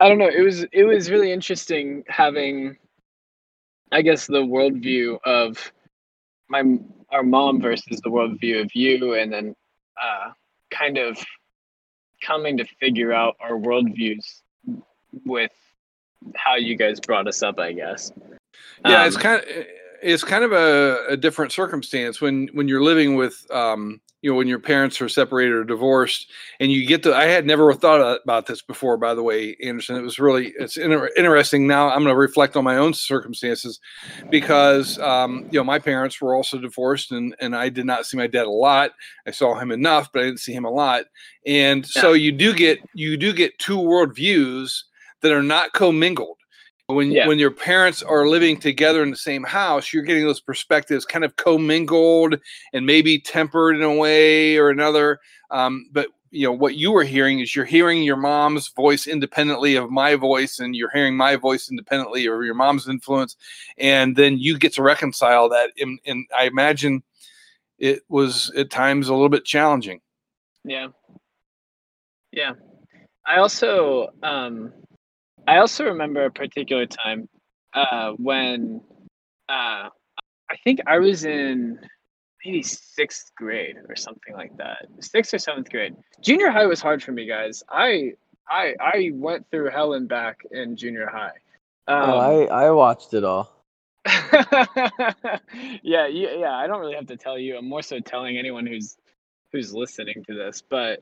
I 0.00 0.08
don't 0.08 0.18
know. 0.18 0.28
It 0.28 0.42
was 0.42 0.64
it 0.72 0.84
was 0.84 1.10
really 1.10 1.30
interesting 1.32 2.04
having 2.08 2.76
I 3.92 4.02
guess 4.02 4.26
the 4.26 4.42
worldview 4.42 5.18
of 5.24 5.72
my 6.48 6.62
our 7.14 7.22
mom 7.22 7.60
versus 7.60 8.00
the 8.02 8.10
worldview 8.10 8.60
of 8.60 8.74
you, 8.74 9.14
and 9.14 9.32
then 9.32 9.54
uh, 10.02 10.32
kind 10.70 10.98
of 10.98 11.16
coming 12.22 12.56
to 12.56 12.64
figure 12.80 13.12
out 13.12 13.36
our 13.40 13.52
worldviews 13.52 14.40
with 15.24 15.52
how 16.34 16.56
you 16.56 16.76
guys 16.76 16.98
brought 17.00 17.28
us 17.28 17.42
up, 17.42 17.58
I 17.58 17.72
guess. 17.72 18.12
Yeah, 18.84 19.02
um, 19.02 19.06
it's 19.06 19.16
kind 19.16 19.40
of 19.40 19.48
it's 20.02 20.24
kind 20.24 20.44
of 20.44 20.52
a, 20.52 21.06
a, 21.10 21.16
different 21.16 21.52
circumstance 21.52 22.20
when 22.20 22.48
when 22.52 22.68
you're 22.68 22.82
living 22.82 23.14
with 23.14 23.46
um, 23.50 24.00
you 24.24 24.30
know 24.30 24.36
when 24.36 24.48
your 24.48 24.58
parents 24.58 25.02
are 25.02 25.08
separated 25.08 25.52
or 25.52 25.64
divorced 25.64 26.30
and 26.58 26.72
you 26.72 26.86
get 26.86 27.02
to 27.02 27.14
i 27.14 27.24
had 27.24 27.44
never 27.44 27.74
thought 27.74 28.20
about 28.24 28.46
this 28.46 28.62
before 28.62 28.96
by 28.96 29.14
the 29.14 29.22
way 29.22 29.54
anderson. 29.62 29.96
It 29.96 30.00
was 30.00 30.18
really 30.18 30.54
it's 30.58 30.78
inter- 30.78 31.10
interesting 31.14 31.66
now 31.66 31.90
i'm 31.90 31.98
going 32.02 32.14
to 32.14 32.16
reflect 32.16 32.56
on 32.56 32.64
my 32.64 32.78
own 32.78 32.94
circumstances 32.94 33.80
because 34.30 34.98
um, 35.00 35.46
you 35.50 35.60
know 35.60 35.64
my 35.64 35.78
parents 35.78 36.22
were 36.22 36.34
also 36.34 36.56
divorced 36.56 37.12
and 37.12 37.36
and 37.38 37.54
i 37.54 37.68
did 37.68 37.84
not 37.84 38.06
see 38.06 38.16
my 38.16 38.26
dad 38.26 38.46
a 38.46 38.50
lot. 38.50 38.92
I 39.26 39.30
saw 39.30 39.56
him 39.56 39.70
enough 39.70 40.10
but 40.10 40.22
i 40.22 40.24
didn't 40.24 40.40
see 40.40 40.54
him 40.54 40.64
a 40.64 40.70
lot. 40.70 41.04
And 41.46 41.86
so 41.86 42.14
you 42.14 42.32
do 42.32 42.54
get 42.54 42.78
you 42.94 43.18
do 43.18 43.34
get 43.34 43.58
two 43.58 43.78
world 43.78 44.14
views 44.14 44.86
that 45.20 45.32
are 45.32 45.42
not 45.42 45.74
commingled 45.74 46.38
when 46.86 47.10
yeah. 47.10 47.26
when 47.26 47.38
your 47.38 47.50
parents 47.50 48.02
are 48.02 48.26
living 48.26 48.58
together 48.58 49.02
in 49.02 49.10
the 49.10 49.16
same 49.16 49.42
house, 49.42 49.92
you're 49.92 50.02
getting 50.02 50.24
those 50.24 50.40
perspectives 50.40 51.04
kind 51.04 51.24
of 51.24 51.36
commingled 51.36 52.38
and 52.72 52.84
maybe 52.84 53.18
tempered 53.18 53.76
in 53.76 53.82
a 53.82 53.94
way 53.94 54.56
or 54.56 54.68
another. 54.70 55.18
Um, 55.50 55.88
but 55.92 56.08
you 56.30 56.46
know 56.46 56.52
what 56.52 56.74
you 56.74 56.92
were 56.92 57.04
hearing 57.04 57.40
is 57.40 57.54
you're 57.56 57.64
hearing 57.64 58.02
your 58.02 58.16
mom's 58.16 58.68
voice 58.68 59.06
independently 59.06 59.76
of 59.76 59.90
my 59.90 60.14
voice, 60.14 60.58
and 60.58 60.76
you're 60.76 60.90
hearing 60.90 61.16
my 61.16 61.36
voice 61.36 61.70
independently 61.70 62.26
of 62.26 62.42
your 62.42 62.54
mom's 62.54 62.88
influence, 62.88 63.36
and 63.78 64.16
then 64.16 64.38
you 64.38 64.58
get 64.58 64.74
to 64.74 64.82
reconcile 64.82 65.48
that. 65.48 65.70
And, 65.78 65.98
and 66.04 66.26
I 66.36 66.44
imagine 66.44 67.02
it 67.78 68.02
was 68.08 68.50
at 68.56 68.70
times 68.70 69.08
a 69.08 69.14
little 69.14 69.28
bit 69.28 69.44
challenging. 69.44 70.00
Yeah. 70.64 70.88
Yeah. 72.32 72.52
I 73.26 73.38
also 73.38 74.08
um 74.22 74.72
I 75.46 75.58
also 75.58 75.84
remember 75.84 76.24
a 76.24 76.30
particular 76.30 76.86
time 76.86 77.28
uh, 77.74 78.12
when 78.12 78.80
uh, 79.48 79.88
I 80.50 80.56
think 80.62 80.80
I 80.86 80.98
was 80.98 81.24
in 81.24 81.78
maybe 82.44 82.62
sixth 82.62 83.32
grade 83.36 83.76
or 83.88 83.96
something 83.96 84.34
like 84.34 84.56
that. 84.58 84.86
Sixth 85.00 85.34
or 85.34 85.38
seventh 85.38 85.70
grade. 85.70 85.94
Junior 86.20 86.50
high 86.50 86.66
was 86.66 86.80
hard 86.80 87.02
for 87.02 87.12
me, 87.12 87.26
guys. 87.26 87.62
I 87.68 88.12
I 88.48 88.74
I 88.80 89.10
went 89.14 89.50
through 89.50 89.70
hell 89.70 89.94
and 89.94 90.08
back 90.08 90.40
in 90.50 90.76
junior 90.76 91.08
high. 91.08 91.32
Um, 91.86 92.10
oh, 92.10 92.18
I 92.18 92.66
I 92.66 92.70
watched 92.70 93.14
it 93.14 93.24
all. 93.24 93.50
yeah, 95.82 96.06
yeah. 96.06 96.52
I 96.52 96.66
don't 96.66 96.80
really 96.80 96.94
have 96.94 97.06
to 97.06 97.16
tell 97.16 97.38
you. 97.38 97.56
I'm 97.56 97.68
more 97.68 97.82
so 97.82 98.00
telling 98.00 98.36
anyone 98.36 98.66
who's 98.66 98.96
who's 99.52 99.74
listening 99.74 100.24
to 100.26 100.34
this. 100.34 100.62
But 100.68 101.00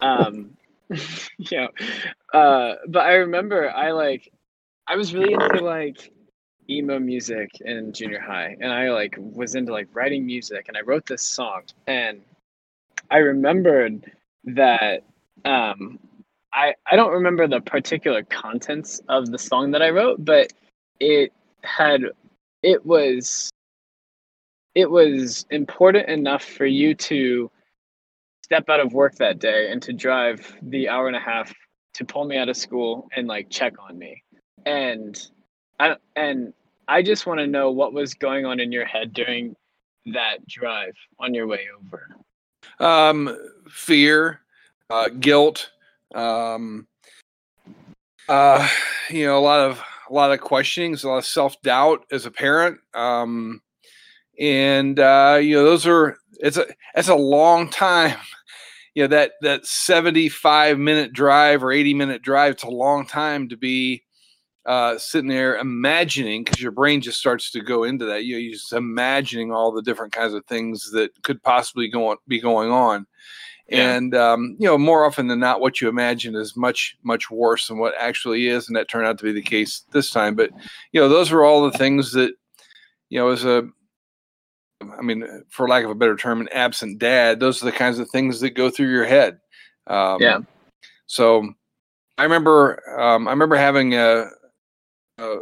um, 0.00 0.56
yeah. 1.38 1.68
Uh, 2.32 2.74
but 2.88 3.00
I 3.00 3.14
remember 3.14 3.70
I 3.70 3.92
like 3.92 4.32
I 4.88 4.96
was 4.96 5.14
really 5.14 5.32
into 5.32 5.64
like 5.64 6.12
emo 6.68 6.98
music 6.98 7.50
in 7.60 7.92
junior 7.92 8.20
high 8.20 8.56
and 8.60 8.72
I 8.72 8.90
like 8.90 9.16
was 9.18 9.54
into 9.54 9.72
like 9.72 9.88
writing 9.94 10.24
music 10.24 10.66
and 10.68 10.76
I 10.76 10.80
wrote 10.80 11.06
this 11.06 11.22
song 11.22 11.62
and 11.86 12.20
I 13.10 13.18
remembered 13.18 14.12
that 14.44 15.04
um 15.44 15.98
I 16.52 16.74
I 16.90 16.96
don't 16.96 17.12
remember 17.12 17.46
the 17.48 17.60
particular 17.60 18.22
contents 18.24 19.00
of 19.08 19.30
the 19.30 19.38
song 19.38 19.70
that 19.72 19.82
I 19.82 19.90
wrote, 19.90 20.24
but 20.24 20.52
it 21.00 21.32
had 21.62 22.02
it 22.62 22.84
was 22.84 23.50
it 24.74 24.90
was 24.90 25.46
important 25.50 26.08
enough 26.08 26.44
for 26.44 26.66
you 26.66 26.94
to 26.94 27.50
step 28.52 28.68
out 28.68 28.80
of 28.80 28.92
work 28.92 29.14
that 29.14 29.38
day 29.38 29.72
and 29.72 29.80
to 29.80 29.94
drive 29.94 30.54
the 30.60 30.86
hour 30.86 31.06
and 31.06 31.16
a 31.16 31.20
half 31.20 31.54
to 31.94 32.04
pull 32.04 32.26
me 32.26 32.36
out 32.36 32.50
of 32.50 32.56
school 32.56 33.08
and 33.16 33.26
like 33.26 33.48
check 33.48 33.72
on 33.78 33.98
me. 33.98 34.22
And 34.66 35.18
I 35.80 35.96
and 36.16 36.52
I 36.86 37.02
just 37.02 37.24
want 37.24 37.40
to 37.40 37.46
know 37.46 37.70
what 37.70 37.94
was 37.94 38.12
going 38.12 38.44
on 38.44 38.60
in 38.60 38.70
your 38.70 38.84
head 38.84 39.14
during 39.14 39.56
that 40.12 40.46
drive 40.46 40.92
on 41.18 41.32
your 41.32 41.46
way 41.46 41.60
over. 41.80 42.14
Um, 42.78 43.34
fear, 43.70 44.40
uh, 44.90 45.08
guilt, 45.08 45.70
um, 46.14 46.86
uh, 48.28 48.68
you 49.08 49.24
know, 49.24 49.38
a 49.38 49.40
lot 49.40 49.60
of 49.60 49.82
a 50.10 50.12
lot 50.12 50.30
of 50.30 50.42
questionings, 50.42 51.04
a 51.04 51.08
lot 51.08 51.16
of 51.16 51.24
self 51.24 51.58
doubt 51.62 52.04
as 52.12 52.26
a 52.26 52.30
parent. 52.30 52.80
Um, 52.92 53.62
and 54.38 55.00
uh, 55.00 55.38
you 55.40 55.56
know, 55.56 55.64
those 55.64 55.86
are 55.86 56.18
it's 56.38 56.58
a 56.58 56.66
it's 56.94 57.08
a 57.08 57.14
long 57.14 57.70
time 57.70 58.18
you 58.94 59.02
know 59.02 59.08
that 59.08 59.32
that 59.40 59.66
75 59.66 60.78
minute 60.78 61.12
drive 61.12 61.62
or 61.64 61.72
80 61.72 61.94
minute 61.94 62.22
drive 62.22 62.52
it's 62.52 62.62
a 62.62 62.70
long 62.70 63.06
time 63.06 63.48
to 63.48 63.56
be 63.56 64.02
uh, 64.66 64.96
sitting 64.98 65.28
there 65.28 65.56
imagining 65.56 66.44
because 66.44 66.60
your 66.60 66.70
brain 66.70 67.00
just 67.00 67.18
starts 67.18 67.50
to 67.50 67.60
go 67.60 67.84
into 67.84 68.04
that. 68.04 68.24
You 68.24 68.34
know, 68.34 68.38
you're 68.38 68.52
just 68.52 68.72
imagining 68.72 69.52
all 69.52 69.72
the 69.72 69.82
different 69.82 70.12
kinds 70.12 70.34
of 70.34 70.44
things 70.46 70.90
that 70.92 71.10
could 71.22 71.42
possibly 71.42 71.88
go 71.88 72.08
on, 72.08 72.16
be 72.28 72.40
going 72.40 72.70
on. 72.70 73.06
Yeah. 73.68 73.94
and 73.94 74.14
um, 74.14 74.56
you 74.58 74.66
know 74.66 74.76
more 74.76 75.04
often 75.04 75.28
than 75.28 75.38
not 75.38 75.60
what 75.60 75.80
you 75.80 75.88
imagine 75.88 76.34
is 76.34 76.56
much 76.56 76.96
much 77.04 77.30
worse 77.30 77.68
than 77.68 77.78
what 77.78 77.94
actually 77.98 78.48
is 78.48 78.66
and 78.66 78.76
that 78.76 78.88
turned 78.88 79.06
out 79.06 79.18
to 79.18 79.24
be 79.24 79.32
the 79.32 79.40
case 79.40 79.84
this 79.92 80.10
time. 80.10 80.34
But 80.34 80.50
you 80.90 81.00
know 81.00 81.08
those 81.08 81.32
are 81.32 81.44
all 81.44 81.62
the 81.62 81.78
things 81.78 82.12
that 82.12 82.32
you 83.08 83.18
know 83.18 83.28
as 83.28 83.44
a 83.44 83.66
I 84.98 85.02
mean, 85.02 85.24
for 85.50 85.68
lack 85.68 85.84
of 85.84 85.90
a 85.90 85.94
better 85.94 86.16
term, 86.16 86.40
an 86.40 86.48
absent 86.52 86.98
dad, 86.98 87.40
those 87.40 87.62
are 87.62 87.66
the 87.66 87.72
kinds 87.72 87.98
of 87.98 88.10
things 88.10 88.40
that 88.40 88.50
go 88.50 88.70
through 88.70 88.90
your 88.90 89.04
head. 89.04 89.38
Um, 89.86 90.20
yeah. 90.20 90.38
So 91.06 91.52
I 92.18 92.24
remember, 92.24 92.82
um, 92.98 93.28
I 93.28 93.30
remember 93.30 93.56
having 93.56 93.94
a, 93.94 94.26
a, 95.18 95.36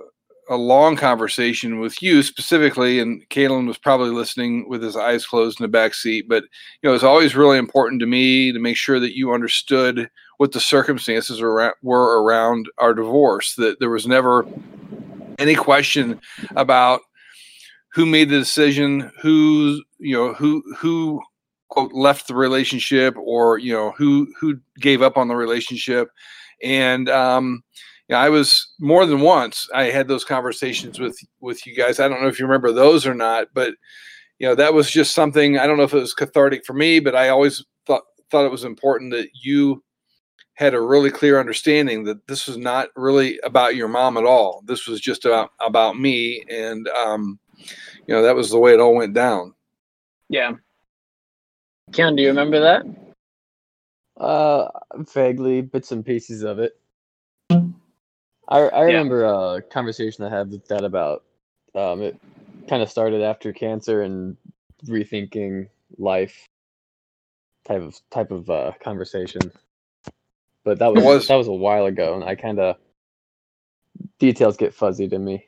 a 0.51 0.57
long 0.57 0.97
conversation 0.97 1.79
with 1.79 2.03
you 2.03 2.23
specifically, 2.23 2.99
and 2.99 3.27
Kalen 3.29 3.69
was 3.69 3.79
probably 3.79 4.11
listening 4.11 4.69
with 4.69 4.83
his 4.83 4.97
eyes 4.97 5.25
closed 5.25 5.61
in 5.61 5.65
the 5.65 5.69
back 5.69 5.95
seat. 5.95 6.27
But 6.29 6.43
you 6.83 6.89
know, 6.89 6.95
it's 6.95 7.05
always 7.05 7.37
really 7.37 7.59
important 7.59 8.01
to 8.01 8.07
me 8.07 8.51
to 8.53 8.59
make 8.59 8.77
sure 8.77 8.99
that 8.99 9.17
you 9.17 9.33
understood 9.33 10.11
what 10.39 10.53
the 10.53 10.61
circumstances 10.61 11.41
were 11.41 12.23
around 12.23 12.69
our 12.79 12.95
divorce. 12.95 13.55
That 13.55 13.79
there 13.79 13.91
was 13.91 14.09
never 14.09 14.45
any 15.39 15.55
question 15.55 16.21
about 16.57 17.03
who 17.93 18.07
made 18.07 18.31
the 18.31 18.39
decision, 18.39 19.11
who 19.21 19.83
you 19.99 20.17
know 20.17 20.35
who 20.35 20.63
who 20.77 21.21
quote 21.69 21.93
left 21.93 22.29
the 22.29 22.35
relationship, 22.35 23.17
or 23.17 23.59
you 23.59 23.73
know 23.73 23.93
who 23.93 24.33
who 24.41 24.59
gave 24.81 25.03
up 25.03 25.17
on 25.17 25.29
the 25.29 25.37
relationship, 25.37 26.11
and 26.63 27.09
um, 27.09 27.63
know, 28.11 28.19
I 28.19 28.29
was 28.29 28.67
more 28.79 29.07
than 29.07 29.21
once 29.21 29.69
I 29.75 29.85
had 29.85 30.09
those 30.09 30.25
conversations 30.25 30.99
with 30.99 31.19
with 31.41 31.67
you 31.67 31.75
guys. 31.75 32.01
I 32.01 32.09
don't 32.09 32.21
know 32.21 32.29
if 32.29 32.39
you 32.39 32.47
remember 32.47 32.73
those 32.73 33.07
or 33.07 33.15
not, 33.15 33.49
but 33.55 33.75
you 34.39 34.47
know 34.47 34.55
that 34.55 34.75
was 34.75 34.91
just 34.91 35.15
something. 35.15 35.59
I 35.59 35.67
don't 35.67 35.77
know 35.77 35.85
if 35.85 35.95
it 35.95 36.01
was 36.01 36.15
cathartic 36.15 36.65
for 36.67 36.75
me, 36.75 37.01
but 37.01 37.15
I 37.15 37.29
always 37.29 37.65
thought 37.87 38.03
thought 38.31 38.45
it 38.45 38.51
was 38.51 38.65
important 38.65 39.13
that 39.13 39.29
you 39.35 39.83
had 40.55 40.75
a 40.75 40.81
really 40.81 41.11
clear 41.11 41.41
understanding 41.41 42.05
that 42.05 42.27
this 42.27 42.47
was 42.47 42.59
not 42.59 42.89
really 42.95 43.39
about 43.45 43.77
your 43.77 43.89
mom 43.89 44.19
at 44.19 44.25
all. 44.25 44.63
This 44.67 44.87
was 44.87 45.01
just 45.01 45.25
about 45.25 45.53
about 45.61 45.99
me, 45.99 46.43
and 46.51 46.89
um, 46.89 47.39
you 48.11 48.17
know 48.17 48.23
that 48.23 48.35
was 48.35 48.51
the 48.51 48.59
way 48.59 48.75
it 48.75 48.81
all 48.81 48.97
went 48.97 49.15
down. 49.15 49.55
Yeah. 50.29 50.55
Ken, 51.93 52.17
do 52.17 52.23
you 52.23 52.29
remember 52.29 52.59
that? 52.59 52.85
Uh, 54.21 54.69
vaguely, 55.15 55.61
bits 55.61 55.93
and 55.93 56.05
pieces 56.05 56.43
of 56.43 56.59
it. 56.59 56.77
I 58.49 58.59
I 58.59 58.81
remember 58.83 59.21
yeah. 59.21 59.59
a 59.59 59.63
conversation 59.63 60.25
I 60.25 60.37
had 60.37 60.51
with 60.51 60.67
Dad 60.67 60.83
about. 60.83 61.23
Um, 61.73 62.03
it 62.03 62.19
kind 62.69 62.83
of 62.83 62.91
started 62.91 63.23
after 63.23 63.53
cancer 63.53 64.03
and 64.03 64.37
rethinking 64.87 65.69
life. 65.97 66.49
Type 67.65 67.83
of 67.83 68.01
type 68.11 68.33
of 68.33 68.51
uh, 68.51 68.73
conversation, 68.83 69.53
but 70.65 70.81
that 70.81 70.93
was, 70.93 71.05
was 71.05 71.29
that 71.29 71.37
was 71.37 71.47
a 71.47 71.53
while 71.53 71.87
ago, 71.87 72.15
and 72.15 72.25
I 72.25 72.35
kind 72.35 72.59
of 72.59 72.77
details 74.19 74.57
get 74.57 74.75
fuzzy 74.75 75.07
to 75.07 75.19
me. 75.19 75.45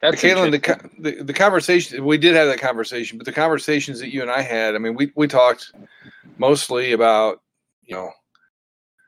That's 0.00 0.22
Caitlin, 0.22 0.52
the, 0.52 0.90
the 1.00 1.24
the 1.24 1.32
conversation 1.32 2.04
we 2.04 2.18
did 2.18 2.36
have 2.36 2.46
that 2.46 2.60
conversation, 2.60 3.18
but 3.18 3.24
the 3.24 3.32
conversations 3.32 3.98
that 3.98 4.12
you 4.12 4.22
and 4.22 4.30
I 4.30 4.42
had, 4.42 4.74
I 4.74 4.78
mean, 4.78 4.94
we 4.94 5.10
we 5.16 5.26
talked 5.26 5.72
mostly 6.38 6.92
about 6.92 7.40
you 7.84 7.96
know, 7.96 8.12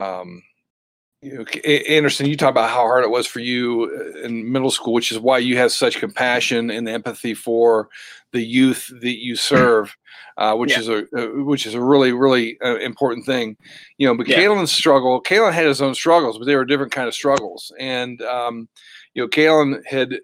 um, 0.04 0.42
you 1.22 1.34
know, 1.34 1.44
Anderson, 1.64 2.26
you 2.26 2.36
talk 2.36 2.50
about 2.50 2.70
how 2.70 2.76
hard 2.76 3.04
it 3.04 3.10
was 3.10 3.26
for 3.26 3.38
you 3.38 4.14
uh, 4.16 4.26
in 4.26 4.50
middle 4.50 4.70
school, 4.70 4.92
which 4.92 5.12
is 5.12 5.18
why 5.18 5.38
you 5.38 5.56
have 5.58 5.70
such 5.70 5.98
compassion 5.98 6.70
and 6.70 6.88
empathy 6.88 7.34
for 7.34 7.88
the 8.32 8.42
youth 8.42 8.90
that 9.00 9.22
you 9.22 9.36
serve, 9.36 9.96
uh, 10.38 10.56
which 10.56 10.72
yeah. 10.72 10.78
is 10.80 10.88
a 10.88 10.98
uh, 11.16 11.44
which 11.44 11.66
is 11.66 11.74
a 11.74 11.80
really 11.80 12.12
really 12.12 12.58
uh, 12.64 12.78
important 12.78 13.24
thing, 13.26 13.56
you 13.98 14.08
know. 14.08 14.16
But 14.16 14.26
yeah. 14.26 14.38
Kalen's 14.38 14.72
struggle, 14.72 15.22
Kalen 15.22 15.52
had 15.52 15.66
his 15.66 15.80
own 15.80 15.94
struggles, 15.94 16.36
but 16.36 16.46
they 16.46 16.56
were 16.56 16.64
different 16.64 16.90
kind 16.90 17.06
of 17.06 17.14
struggles, 17.14 17.72
and 17.78 18.20
um, 18.22 18.68
you 19.14 19.22
know, 19.22 19.28
Kalen 19.28 19.86
had 19.86 20.18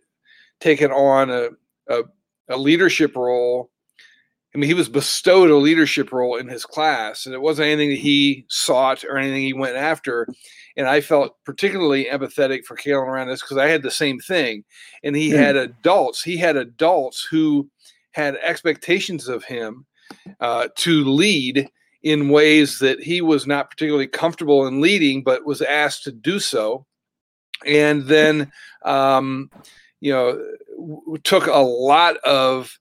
taken 0.60 0.90
on 0.90 1.30
a, 1.30 1.48
a, 1.88 2.02
a 2.48 2.56
leadership 2.56 3.16
role. 3.16 3.70
I 4.54 4.58
mean, 4.58 4.68
he 4.68 4.74
was 4.74 4.88
bestowed 4.88 5.50
a 5.50 5.56
leadership 5.56 6.12
role 6.12 6.36
in 6.36 6.48
his 6.48 6.64
class, 6.64 7.26
and 7.26 7.34
it 7.34 7.42
wasn't 7.42 7.68
anything 7.68 7.90
that 7.90 7.98
he 7.98 8.46
sought 8.48 9.04
or 9.04 9.18
anything 9.18 9.42
he 9.42 9.52
went 9.52 9.76
after. 9.76 10.26
And 10.78 10.88
I 10.88 11.00
felt 11.00 11.36
particularly 11.44 12.06
empathetic 12.06 12.64
for 12.64 12.76
Kalen 12.76 13.06
around 13.06 13.28
this 13.28 13.42
because 13.42 13.58
I 13.58 13.68
had 13.68 13.82
the 13.82 13.90
same 13.90 14.18
thing. 14.18 14.64
And 15.02 15.14
he 15.14 15.30
mm. 15.30 15.36
had 15.36 15.56
adults, 15.56 16.22
he 16.22 16.36
had 16.36 16.56
adults 16.56 17.26
who 17.30 17.68
had 18.12 18.36
expectations 18.36 19.28
of 19.28 19.44
him 19.44 19.84
uh, 20.40 20.68
to 20.76 21.04
lead 21.04 21.68
in 22.02 22.28
ways 22.28 22.78
that 22.78 23.00
he 23.00 23.20
was 23.20 23.46
not 23.46 23.68
particularly 23.68 24.06
comfortable 24.06 24.66
in 24.66 24.80
leading, 24.80 25.22
but 25.22 25.44
was 25.44 25.60
asked 25.60 26.04
to 26.04 26.12
do 26.12 26.38
so. 26.38 26.86
And 27.66 28.04
then, 28.04 28.52
um, 28.84 29.50
you 30.00 30.12
know, 30.12 31.18
took 31.24 31.46
a 31.46 31.58
lot 31.58 32.16
of 32.18 32.78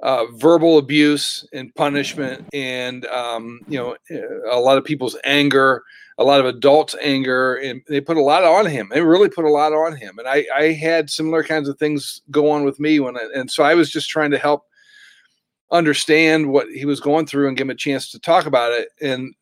uh, 0.00 0.26
verbal 0.36 0.78
abuse 0.78 1.46
and 1.52 1.74
punishment, 1.74 2.46
and 2.52 3.06
um, 3.06 3.60
you 3.68 3.78
know, 3.78 3.96
a 4.50 4.60
lot 4.60 4.78
of 4.78 4.84
people's 4.84 5.16
anger, 5.24 5.82
a 6.18 6.24
lot 6.24 6.40
of 6.40 6.46
adults' 6.46 6.94
anger, 7.00 7.56
and 7.56 7.82
they 7.88 8.00
put 8.00 8.16
a 8.16 8.22
lot 8.22 8.44
on 8.44 8.66
him. 8.66 8.88
They 8.90 9.00
really 9.00 9.28
put 9.28 9.44
a 9.44 9.50
lot 9.50 9.72
on 9.72 9.96
him. 9.96 10.18
And 10.18 10.28
I, 10.28 10.44
I 10.56 10.72
had 10.72 11.10
similar 11.10 11.42
kinds 11.42 11.68
of 11.68 11.78
things 11.78 12.22
go 12.30 12.50
on 12.50 12.64
with 12.64 12.78
me 12.78 13.00
when, 13.00 13.16
I, 13.16 13.28
and 13.34 13.50
so 13.50 13.62
I 13.62 13.74
was 13.74 13.90
just 13.90 14.08
trying 14.08 14.30
to 14.32 14.38
help 14.38 14.64
understand 15.70 16.50
what 16.50 16.68
he 16.68 16.84
was 16.84 17.00
going 17.00 17.26
through 17.26 17.48
and 17.48 17.56
give 17.56 17.66
him 17.66 17.70
a 17.70 17.74
chance 17.74 18.10
to 18.10 18.18
talk 18.18 18.46
about 18.46 18.72
it. 18.72 18.88
And 19.00 19.34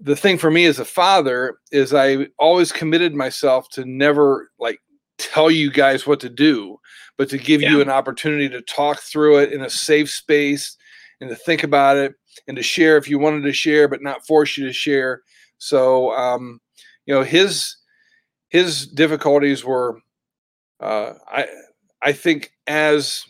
the 0.00 0.16
thing 0.16 0.38
for 0.38 0.50
me 0.50 0.64
as 0.64 0.78
a 0.78 0.84
father 0.84 1.58
is 1.70 1.94
I 1.94 2.26
always 2.38 2.72
committed 2.72 3.14
myself 3.14 3.68
to 3.70 3.84
never 3.84 4.50
like 4.58 4.80
tell 5.22 5.50
you 5.50 5.70
guys 5.70 6.06
what 6.06 6.20
to 6.20 6.28
do, 6.28 6.78
but 7.16 7.28
to 7.30 7.38
give 7.38 7.62
yeah. 7.62 7.70
you 7.70 7.80
an 7.80 7.90
opportunity 7.90 8.48
to 8.48 8.62
talk 8.62 9.00
through 9.00 9.38
it 9.38 9.52
in 9.52 9.62
a 9.62 9.70
safe 9.70 10.10
space 10.10 10.76
and 11.20 11.30
to 11.30 11.36
think 11.36 11.62
about 11.62 11.96
it 11.96 12.14
and 12.48 12.56
to 12.56 12.62
share 12.62 12.96
if 12.96 13.08
you 13.08 13.18
wanted 13.18 13.42
to 13.42 13.52
share, 13.52 13.88
but 13.88 14.02
not 14.02 14.26
force 14.26 14.56
you 14.56 14.66
to 14.66 14.72
share. 14.72 15.22
So, 15.58 16.12
um, 16.12 16.60
you 17.06 17.14
know, 17.14 17.22
his 17.22 17.76
his 18.48 18.86
difficulties 18.86 19.64
were, 19.64 20.00
uh, 20.80 21.14
I 21.28 21.46
I 22.02 22.12
think, 22.12 22.52
as 22.66 23.24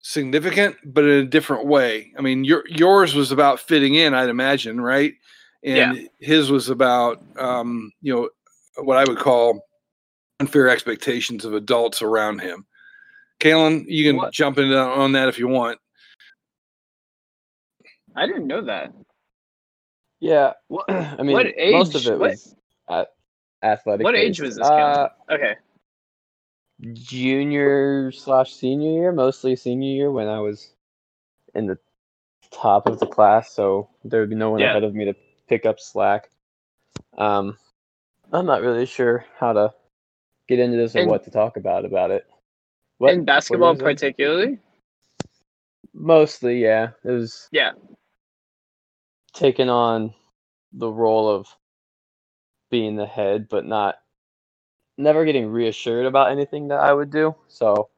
significant, 0.00 0.76
but 0.84 1.04
in 1.04 1.10
a 1.10 1.24
different 1.24 1.66
way. 1.66 2.12
I 2.18 2.22
mean, 2.22 2.44
your 2.44 2.64
yours 2.68 3.14
was 3.14 3.32
about 3.32 3.60
fitting 3.60 3.94
in, 3.94 4.14
I'd 4.14 4.28
imagine, 4.28 4.80
right? 4.80 5.14
And 5.64 5.96
yeah. 5.96 6.02
his 6.20 6.50
was 6.50 6.68
about, 6.68 7.22
um, 7.36 7.92
you 8.00 8.14
know, 8.14 8.30
what 8.84 8.96
I 8.96 9.04
would 9.04 9.18
call 9.18 9.67
unfair 10.40 10.68
expectations 10.68 11.44
of 11.44 11.54
adults 11.54 12.02
around 12.02 12.40
him. 12.40 12.66
Kalen, 13.40 13.84
you 13.86 14.04
can 14.04 14.16
what? 14.16 14.32
jump 14.32 14.58
in 14.58 14.72
on 14.72 15.12
that 15.12 15.28
if 15.28 15.38
you 15.38 15.48
want. 15.48 15.78
I 18.16 18.26
didn't 18.26 18.46
know 18.46 18.62
that. 18.62 18.92
Yeah, 20.20 20.52
what, 20.66 20.86
I 20.90 21.22
mean, 21.22 21.32
what 21.32 21.46
age, 21.46 21.72
most 21.72 21.94
of 21.94 22.06
it 22.06 22.18
was 22.18 22.54
what, 22.86 23.14
athletic. 23.62 24.04
What 24.04 24.16
age 24.16 24.40
was 24.40 24.56
this? 24.56 24.66
Uh, 24.66 25.08
okay, 25.30 25.54
junior 26.92 28.10
slash 28.12 28.52
senior 28.52 28.90
year, 28.90 29.12
mostly 29.12 29.54
senior 29.54 29.90
year 29.90 30.10
when 30.10 30.28
I 30.28 30.40
was 30.40 30.72
in 31.54 31.66
the 31.66 31.78
top 32.50 32.86
of 32.86 32.98
the 32.98 33.06
class, 33.06 33.52
so 33.52 33.88
there 34.04 34.20
would 34.20 34.30
be 34.30 34.36
no 34.36 34.50
one 34.50 34.60
yeah. 34.60 34.70
ahead 34.70 34.84
of 34.84 34.94
me 34.94 35.04
to 35.04 35.14
pick 35.48 35.66
up 35.66 35.78
slack. 35.78 36.30
Um, 37.16 37.56
I'm 38.32 38.46
not 38.46 38.62
really 38.62 38.86
sure 38.86 39.24
how 39.38 39.52
to 39.52 39.74
get 40.48 40.58
into 40.58 40.76
this 40.76 40.96
or 40.96 41.06
what 41.06 41.24
to 41.24 41.30
talk 41.30 41.56
about 41.56 41.84
about 41.84 42.10
it. 42.10 42.26
What, 42.98 43.14
in 43.14 43.24
basketball, 43.24 43.76
particularly. 43.76 44.58
Mostly, 45.94 46.62
yeah. 46.62 46.90
It 47.04 47.10
was 47.10 47.48
yeah 47.52 47.72
taking 49.32 49.68
on 49.68 50.14
the 50.72 50.90
role 50.90 51.28
of 51.28 51.46
being 52.70 52.96
the 52.96 53.06
head, 53.06 53.48
but 53.48 53.64
not 53.64 53.96
never 54.96 55.24
getting 55.24 55.46
reassured 55.46 56.06
about 56.06 56.32
anything 56.32 56.68
that 56.68 56.80
I 56.80 56.92
would 56.92 57.10
do. 57.10 57.34
So 57.46 57.88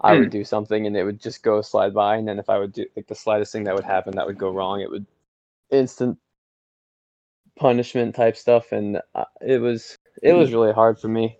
I 0.00 0.14
would 0.14 0.24
hmm. 0.24 0.38
do 0.38 0.44
something 0.44 0.86
and 0.86 0.96
it 0.96 1.04
would 1.04 1.20
just 1.20 1.42
go 1.42 1.60
slide 1.62 1.94
by. 1.94 2.16
And 2.16 2.26
then 2.26 2.38
if 2.38 2.48
I 2.48 2.58
would 2.58 2.72
do 2.72 2.86
like 2.96 3.06
the 3.06 3.14
slightest 3.14 3.52
thing 3.52 3.64
that 3.64 3.74
would 3.74 3.84
happen 3.84 4.16
that 4.16 4.26
would 4.26 4.38
go 4.38 4.50
wrong, 4.50 4.80
it 4.80 4.90
would 4.90 5.06
instant 5.70 6.18
punishment 7.58 8.14
type 8.14 8.36
stuff. 8.36 8.72
And 8.72 9.00
uh, 9.14 9.24
it 9.40 9.60
was 9.60 9.98
it 10.22 10.32
was 10.32 10.52
really 10.52 10.72
hard 10.72 10.98
for 10.98 11.08
me. 11.08 11.38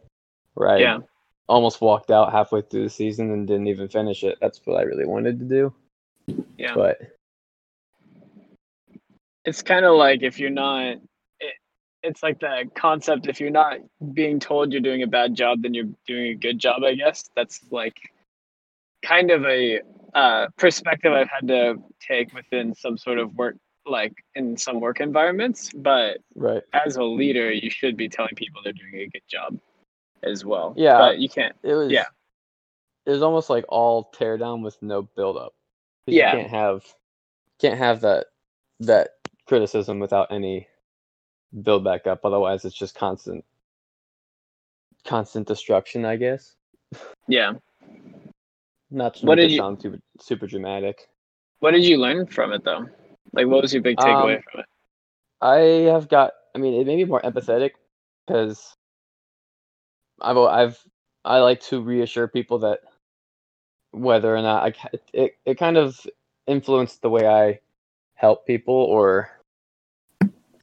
Right. 0.57 0.81
Yeah. 0.81 0.99
Almost 1.49 1.81
walked 1.81 2.11
out 2.11 2.33
halfway 2.33 2.63
through 2.63 2.85
the 2.85 2.91
season 2.91 3.31
and 3.31 3.47
didn't 3.47 3.69
even 3.69 3.89
finish 3.89 4.25
it. 4.25 4.39
That's 4.41 4.61
what 4.65 4.79
I 4.79 4.83
really 4.83 5.07
wanted 5.07 5.39
to 5.39 5.45
do. 5.45 5.75
Yeah. 6.59 6.75
But 6.75 6.99
it's 9.45 9.63
kind 9.63 9.85
of 9.85 9.97
like 9.97 10.23
if 10.23 10.39
you're 10.39 10.51
not 10.51 10.97
it's 12.07 12.23
like 12.23 12.39
the 12.41 12.65
concept 12.75 13.27
if 13.27 13.41
you're 13.41 13.51
not 13.51 13.79
being 14.13 14.39
told 14.39 14.73
you're 14.73 14.81
doing 14.81 15.03
a 15.03 15.07
bad 15.07 15.35
job 15.35 15.63
then 15.63 15.75
you're 15.75 15.89
doing 16.07 16.29
a 16.29 16.35
good 16.35 16.59
job 16.59 16.83
i 16.85 16.95
guess 16.95 17.29
that's 17.35 17.61
like 17.71 17.97
kind 19.05 19.31
of 19.31 19.45
a 19.45 19.81
uh, 20.15 20.47
perspective 20.57 21.13
i've 21.13 21.29
had 21.29 21.47
to 21.47 21.75
take 22.01 22.33
within 22.33 22.75
some 22.75 22.97
sort 22.97 23.19
of 23.19 23.35
work 23.35 23.57
like 23.87 24.13
in 24.35 24.57
some 24.57 24.81
work 24.81 25.01
environments 25.01 25.71
but 25.75 26.19
right 26.35 26.63
as 26.73 26.97
a 26.97 27.03
leader 27.03 27.53
you 27.53 27.71
should 27.71 27.97
be 27.97 28.09
telling 28.09 28.35
people 28.35 28.61
they're 28.65 28.73
doing 28.73 29.03
a 29.03 29.07
good 29.09 29.23
job 29.29 29.59
as 30.23 30.45
well 30.45 30.75
yeah 30.77 30.99
but 30.99 31.19
you 31.19 31.29
can't 31.29 31.55
it 31.63 31.75
was 31.75 31.91
yeah 31.91 32.07
it 33.05 33.11
was 33.11 33.23
almost 33.23 33.49
like 33.51 33.65
all 33.69 34.05
tear 34.05 34.37
down 34.37 34.63
with 34.63 34.77
no 34.83 35.03
build 35.03 35.37
up 35.37 35.55
yeah 36.07 36.33
you 36.33 36.39
can't 36.39 36.51
have 36.51 36.85
can't 37.61 37.79
have 37.79 38.01
that 38.01 38.27
that 38.81 39.11
criticism 39.47 39.99
without 39.99 40.31
any 40.31 40.67
build 41.63 41.85
back 41.85 42.07
up. 42.07 42.25
Otherwise, 42.25 42.65
it's 42.65 42.77
just 42.77 42.95
constant, 42.95 43.45
constant 45.05 45.47
destruction. 45.47 46.05
I 46.05 46.17
guess. 46.17 46.55
Yeah. 47.29 47.53
Not 48.91 49.15
to 49.15 49.27
what 49.27 49.35
did 49.37 49.51
you, 49.51 49.59
sound 49.59 49.83
super, 49.83 49.99
super 50.21 50.47
dramatic. 50.47 51.09
What 51.59 51.73
did 51.73 51.85
you 51.85 51.99
learn 51.99 52.27
from 52.27 52.53
it 52.53 52.65
though? 52.65 52.87
Like, 53.33 53.49
what 53.49 53.63
was 53.63 53.73
your 53.73 53.83
big 53.83 53.97
takeaway 53.97 54.37
um, 54.37 54.43
from 54.51 54.61
it? 54.61 54.67
I 55.41 55.91
have 55.93 56.09
got. 56.09 56.33
I 56.55 56.59
mean, 56.59 56.81
it 56.81 56.87
made 56.87 56.97
me 56.97 57.05
more 57.05 57.21
empathetic 57.21 57.73
because 58.27 58.76
I've 60.21 60.37
I've 60.39 60.79
I 61.25 61.39
like 61.39 61.61
to 61.63 61.81
reassure 61.81 62.29
people 62.29 62.59
that 62.61 62.81
whether 63.91 64.35
or 64.35 64.43
not 64.43 64.65
I 64.65 64.99
it 65.13 65.37
it 65.45 65.55
kind 65.59 65.77
of 65.77 66.07
influenced 66.47 67.03
the 67.03 67.11
way 67.11 67.27
I 67.27 67.61
help 68.15 68.47
people 68.47 68.75
or 68.75 69.31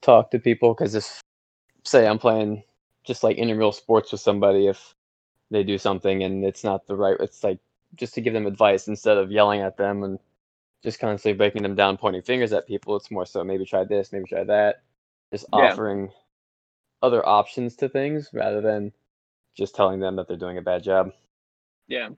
talk 0.02 0.32
to 0.32 0.40
people 0.40 0.74
because 0.74 0.96
if 0.96 1.22
say 1.84 2.08
I'm 2.08 2.20
playing 2.20 2.64
just 3.04 3.24
like 3.24 3.38
intramural 3.38 3.72
sports 3.72 4.12
with 4.12 4.22
somebody, 4.22 4.68
if 4.68 4.96
they 5.52 5.64
do 5.64 5.78
something 5.78 6.24
and 6.24 6.44
it's 6.46 6.64
not 6.64 6.88
the 6.88 6.96
right, 6.96 7.18
it's 7.20 7.44
like 7.44 7.60
just 7.96 8.14
to 8.16 8.22
give 8.22 8.34
them 8.34 8.48
advice 8.48 8.88
instead 8.88 9.18
of 9.18 9.32
yelling 9.32 9.62
at 9.62 9.78
them 9.78 10.04
and 10.04 10.20
just 10.84 11.00
constantly 11.00 11.38
breaking 11.38 11.64
them 11.64 11.76
down, 11.76 11.98
pointing 11.98 12.22
fingers 12.22 12.54
at 12.54 12.68
people. 12.68 12.96
It's 12.96 13.12
more 13.12 13.26
so 13.26 13.44
maybe 13.44 13.66
try 13.66 13.84
this, 13.84 14.12
maybe 14.12 14.26
try 14.26 14.44
that, 14.44 14.84
just 15.32 15.46
yeah. 15.54 15.72
offering 15.72 16.10
other 17.02 17.28
options 17.28 17.76
to 17.78 17.90
things 17.90 18.30
rather 18.34 18.62
than 18.62 18.92
just 19.56 19.76
telling 19.76 20.00
them 20.00 20.16
that 20.16 20.28
they're 20.28 20.38
doing 20.38 20.58
a 20.58 20.62
bad 20.62 20.84
job. 20.84 21.12
Yeah. 21.88 22.10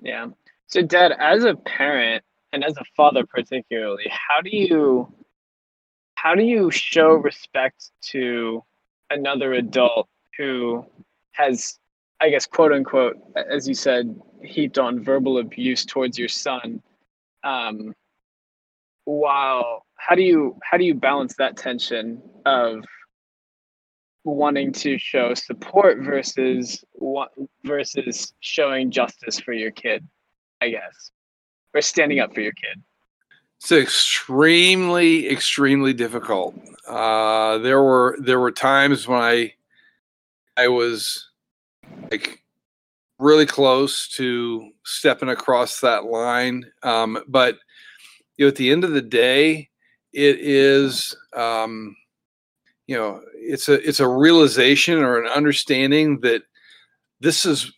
Yeah. 0.00 0.28
So, 0.66 0.82
Dad, 0.82 1.12
as 1.18 1.44
a 1.44 1.54
parent 1.54 2.24
and 2.52 2.64
as 2.64 2.76
a 2.76 2.84
father, 2.96 3.24
particularly, 3.26 4.10
how 4.10 4.40
do 4.40 4.50
you 4.50 5.12
how 6.22 6.36
do 6.36 6.44
you 6.44 6.70
show 6.70 7.14
respect 7.14 7.90
to 8.00 8.62
another 9.10 9.54
adult 9.54 10.08
who 10.38 10.86
has 11.32 11.78
i 12.20 12.30
guess 12.30 12.46
quote 12.46 12.72
unquote 12.72 13.16
as 13.50 13.66
you 13.66 13.74
said 13.74 14.14
heaped 14.42 14.78
on 14.78 15.02
verbal 15.02 15.38
abuse 15.38 15.84
towards 15.84 16.16
your 16.16 16.28
son 16.28 16.80
um, 17.44 17.92
while 19.04 19.84
how 19.96 20.14
do 20.14 20.22
you 20.22 20.56
how 20.62 20.76
do 20.76 20.84
you 20.84 20.94
balance 20.94 21.34
that 21.34 21.56
tension 21.56 22.22
of 22.46 22.84
wanting 24.24 24.72
to 24.72 24.98
show 24.98 25.34
support 25.34 25.98
versus 26.00 26.84
versus 27.64 28.32
showing 28.40 28.90
justice 28.90 29.40
for 29.40 29.52
your 29.52 29.70
kid 29.70 30.06
i 30.60 30.68
guess 30.68 31.10
or 31.74 31.80
standing 31.80 32.20
up 32.20 32.32
for 32.34 32.40
your 32.40 32.52
kid 32.52 32.82
it's 33.62 33.70
extremely, 33.70 35.30
extremely 35.30 35.92
difficult. 35.92 36.56
Uh, 36.88 37.58
there 37.58 37.80
were 37.80 38.16
there 38.18 38.40
were 38.40 38.50
times 38.50 39.06
when 39.06 39.20
I 39.20 39.54
I 40.56 40.66
was 40.66 41.28
like 42.10 42.42
really 43.20 43.46
close 43.46 44.08
to 44.16 44.72
stepping 44.84 45.28
across 45.28 45.78
that 45.78 46.06
line, 46.06 46.64
um, 46.82 47.22
but 47.28 47.56
you 48.36 48.46
know, 48.46 48.48
at 48.48 48.56
the 48.56 48.72
end 48.72 48.82
of 48.82 48.90
the 48.90 49.00
day, 49.00 49.68
it 50.12 50.40
is 50.40 51.14
um, 51.36 51.94
you 52.86 52.96
know 52.96 53.20
it's 53.34 53.68
a 53.68 53.86
it's 53.86 54.00
a 54.00 54.08
realization 54.08 54.98
or 54.98 55.20
an 55.20 55.30
understanding 55.30 56.20
that 56.20 56.42
this 57.20 57.46
is 57.46 57.72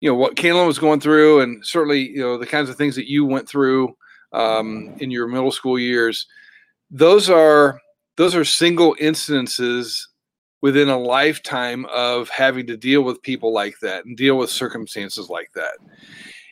you 0.00 0.08
know 0.10 0.14
what 0.14 0.36
Kaylin 0.36 0.66
was 0.66 0.78
going 0.78 1.00
through, 1.00 1.40
and 1.40 1.64
certainly 1.64 2.08
you 2.08 2.20
know 2.20 2.38
the 2.38 2.46
kinds 2.46 2.70
of 2.70 2.76
things 2.76 2.96
that 2.96 3.10
you 3.10 3.24
went 3.24 3.48
through 3.48 3.94
um, 4.32 4.94
in 4.98 5.10
your 5.10 5.26
middle 5.26 5.52
school 5.52 5.78
years. 5.78 6.26
Those 6.90 7.30
are 7.30 7.80
those 8.16 8.34
are 8.34 8.44
single 8.44 8.94
incidences 8.96 10.06
within 10.62 10.88
a 10.88 10.98
lifetime 10.98 11.86
of 11.86 12.28
having 12.28 12.66
to 12.66 12.76
deal 12.76 13.02
with 13.02 13.22
people 13.22 13.52
like 13.52 13.78
that 13.80 14.04
and 14.04 14.16
deal 14.16 14.36
with 14.36 14.50
circumstances 14.50 15.30
like 15.30 15.50
that. 15.54 15.78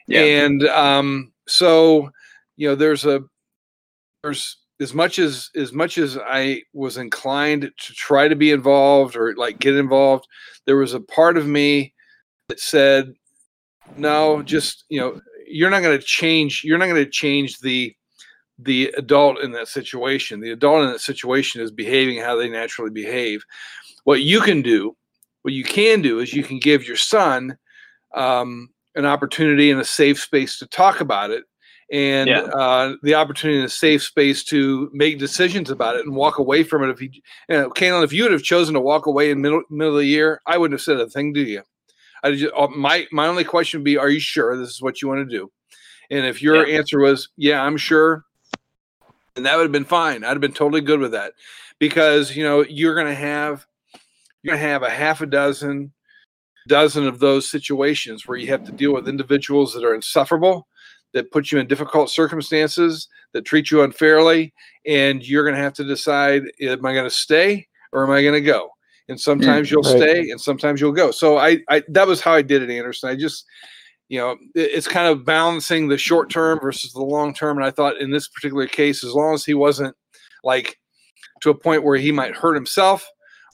Yeah. 0.07 0.21
And 0.21 0.67
um, 0.69 1.33
so, 1.47 2.11
you 2.57 2.69
know, 2.69 2.75
there's 2.75 3.05
a 3.05 3.23
there's 4.23 4.57
as 4.81 4.95
much 4.95 5.19
as 5.19 5.51
as 5.57 5.73
much 5.73 5.99
as 5.99 6.17
I 6.17 6.63
was 6.73 6.97
inclined 6.97 7.63
to 7.63 7.93
try 7.95 8.29
to 8.29 8.37
be 8.37 8.51
involved 8.51 9.17
or 9.17 9.35
like 9.37 9.59
get 9.59 9.77
involved, 9.77 10.27
there 10.67 10.77
was 10.77 10.95
a 10.95 11.01
part 11.01 11.37
of 11.37 11.47
me 11.47 11.95
that 12.49 12.61
said, 12.61 13.13
"No, 13.97 14.43
just 14.43 14.85
you 14.89 15.01
know, 15.01 15.21
you're 15.47 15.71
not 15.71 15.83
going 15.83 15.99
to 15.99 16.05
change. 16.05 16.63
You're 16.65 16.79
not 16.79 16.89
going 16.89 17.05
to 17.05 17.11
change 17.11 17.59
the 17.59 17.95
the 18.59 18.93
adult 18.97 19.41
in 19.41 19.53
that 19.53 19.69
situation. 19.69 20.41
The 20.41 20.53
adult 20.53 20.85
in 20.85 20.91
that 20.91 21.01
situation 21.01 21.61
is 21.61 21.71
behaving 21.71 22.19
how 22.19 22.37
they 22.37 22.49
naturally 22.49 22.91
behave. 22.91 23.45
What 24.05 24.23
you 24.23 24.41
can 24.41 24.63
do, 24.63 24.97
what 25.43 25.55
you 25.55 25.65
can 25.65 26.03
do, 26.03 26.21
is 26.21 26.35
you 26.35 26.43
can 26.43 26.59
give 26.59 26.87
your 26.87 26.97
son 26.97 27.57
um, 28.15 28.69
an 28.95 29.07
opportunity 29.07 29.71
and 29.71 29.81
a 29.81 29.85
safe 29.85 30.21
space 30.21 30.59
to 30.59 30.67
talk 30.67 31.01
about 31.01 31.31
it 31.31 31.45
and 31.91 32.29
yeah. 32.29 32.41
uh, 32.41 32.95
the 33.03 33.15
opportunity 33.15 33.59
in 33.59 33.65
a 33.65 33.69
safe 33.69 34.03
space 34.03 34.45
to 34.45 34.91
make 34.93 35.19
decisions 35.19 35.71
about 35.71 35.97
it 35.97 36.05
and 36.05 36.15
walk 36.15 36.39
away 36.39 36.63
from 36.63 36.85
it. 36.85 36.91
If 36.91 37.01
you, 37.01 37.11
you 37.13 37.23
know, 37.49 38.03
if 38.03 38.13
you 38.13 38.25
would 38.25 38.33
have 38.33 38.43
chosen 38.43 38.75
to 38.75 38.81
walk 38.81 39.07
away 39.07 39.31
in 39.31 39.41
middle 39.41 39.63
middle 39.71 39.95
of 39.95 40.01
the 40.01 40.07
year, 40.07 40.43
I 40.47 40.59
wouldn't 40.59 40.79
have 40.79 40.85
said 40.85 41.01
a 41.01 41.09
thing 41.09 41.33
to 41.35 41.41
you. 41.41 41.63
I 42.23 42.33
just 42.33 42.53
uh, 42.57 42.69
my 42.69 43.07
my 43.13 43.27
only 43.27 43.45
question 43.45 43.81
would 43.81 43.85
be, 43.85 43.97
are 43.97 44.11
you 44.11 44.21
sure 44.21 44.57
this 44.57 44.71
is 44.71 44.83
what 44.83 45.01
you 45.01 45.09
want 45.09 45.29
to 45.29 45.37
do? 45.37 45.51
And 46.11 46.27
if 46.27 46.43
your 46.43 46.67
yeah. 46.67 46.79
answer 46.79 46.99
was, 46.99 47.29
yeah, 47.37 47.63
I'm 47.63 47.77
sure, 47.77 48.25
and 49.37 49.47
that 49.47 49.57
would 49.57 49.65
have 49.65 49.73
been 49.73 49.85
fine. 49.85 50.25
I'd 50.25 50.31
have 50.31 50.41
been 50.41 50.53
totally 50.53 50.81
good 50.81 51.01
with 51.01 51.13
that 51.13 51.33
because 51.79 52.37
you 52.37 52.43
know 52.43 52.65
you're 52.65 52.95
going 52.95 53.07
to 53.07 53.15
have 53.15 53.67
you're 54.43 54.55
going 54.55 54.63
to 54.63 54.69
have 54.69 54.83
a 54.83 54.91
half 54.91 55.21
a 55.21 55.27
dozen 55.27 55.93
dozen 56.67 57.07
of 57.07 57.19
those 57.19 57.51
situations 57.51 58.27
where 58.27 58.37
you 58.37 58.49
have 58.49 58.63
to 58.65 58.73
deal 58.73 58.93
with 58.93 59.09
individuals 59.09 59.73
that 59.73 59.85
are 59.85 59.95
insufferable 59.95 60.69
that 61.15 61.31
put 61.31 61.51
you 61.51 61.59
in 61.59 61.67
difficult 61.67 62.11
circumstances 62.11 63.09
that 63.33 63.45
treat 63.45 63.71
you 63.71 63.83
unfairly 63.83 64.53
and 64.87 65.27
you're 65.27 65.45
going 65.45 65.55
to 65.55 65.63
have 65.63 65.75
to 65.75 65.85
decide 65.85 66.43
am 66.61 66.85
i 66.85 66.93
going 66.93 67.05
to 67.05 67.11
stay 67.11 67.67
or 67.93 68.05
am 68.05 68.11
i 68.11 68.23
going 68.23 68.35
to 68.35 68.41
go 68.41 68.69
and 69.09 69.21
sometimes 69.21 69.69
mm, 69.69 69.73
you'll 69.73 69.83
right. 69.83 69.97
stay 69.97 70.31
and 70.31 70.41
sometimes 70.41 70.81
you'll 70.81 70.93
go 70.93 71.11
so 71.11 71.39
I, 71.39 71.59
I 71.69 71.83
that 71.89 72.07
was 72.07 72.21
how 72.21 72.33
i 72.33 72.43
did 72.43 72.63
it 72.63 72.71
anderson 72.71 73.09
i 73.09 73.17
just 73.17 73.45
you 74.09 74.19
know 74.19 74.37
it's 74.55 74.89
kind 74.89 75.09
of 75.09 75.25
balancing 75.25 75.89
the 75.89 75.99
short 75.99 76.31
term 76.31 76.59
versus 76.61 76.93
the 76.93 77.03
long 77.03 77.35
term 77.35 77.59
and 77.59 77.67
i 77.67 77.71
thought 77.71 78.01
in 78.01 78.11
this 78.11 78.29
particular 78.29 78.67
case 78.67 79.05
as 79.05 79.13
long 79.13 79.35
as 79.35 79.45
he 79.45 79.55
wasn't 79.55 79.95
like 80.45 80.79
to 81.41 81.51
a 81.51 81.55
point 81.55 81.85
where 81.85 81.97
he 81.97 82.13
might 82.13 82.35
hurt 82.35 82.55
himself 82.55 83.07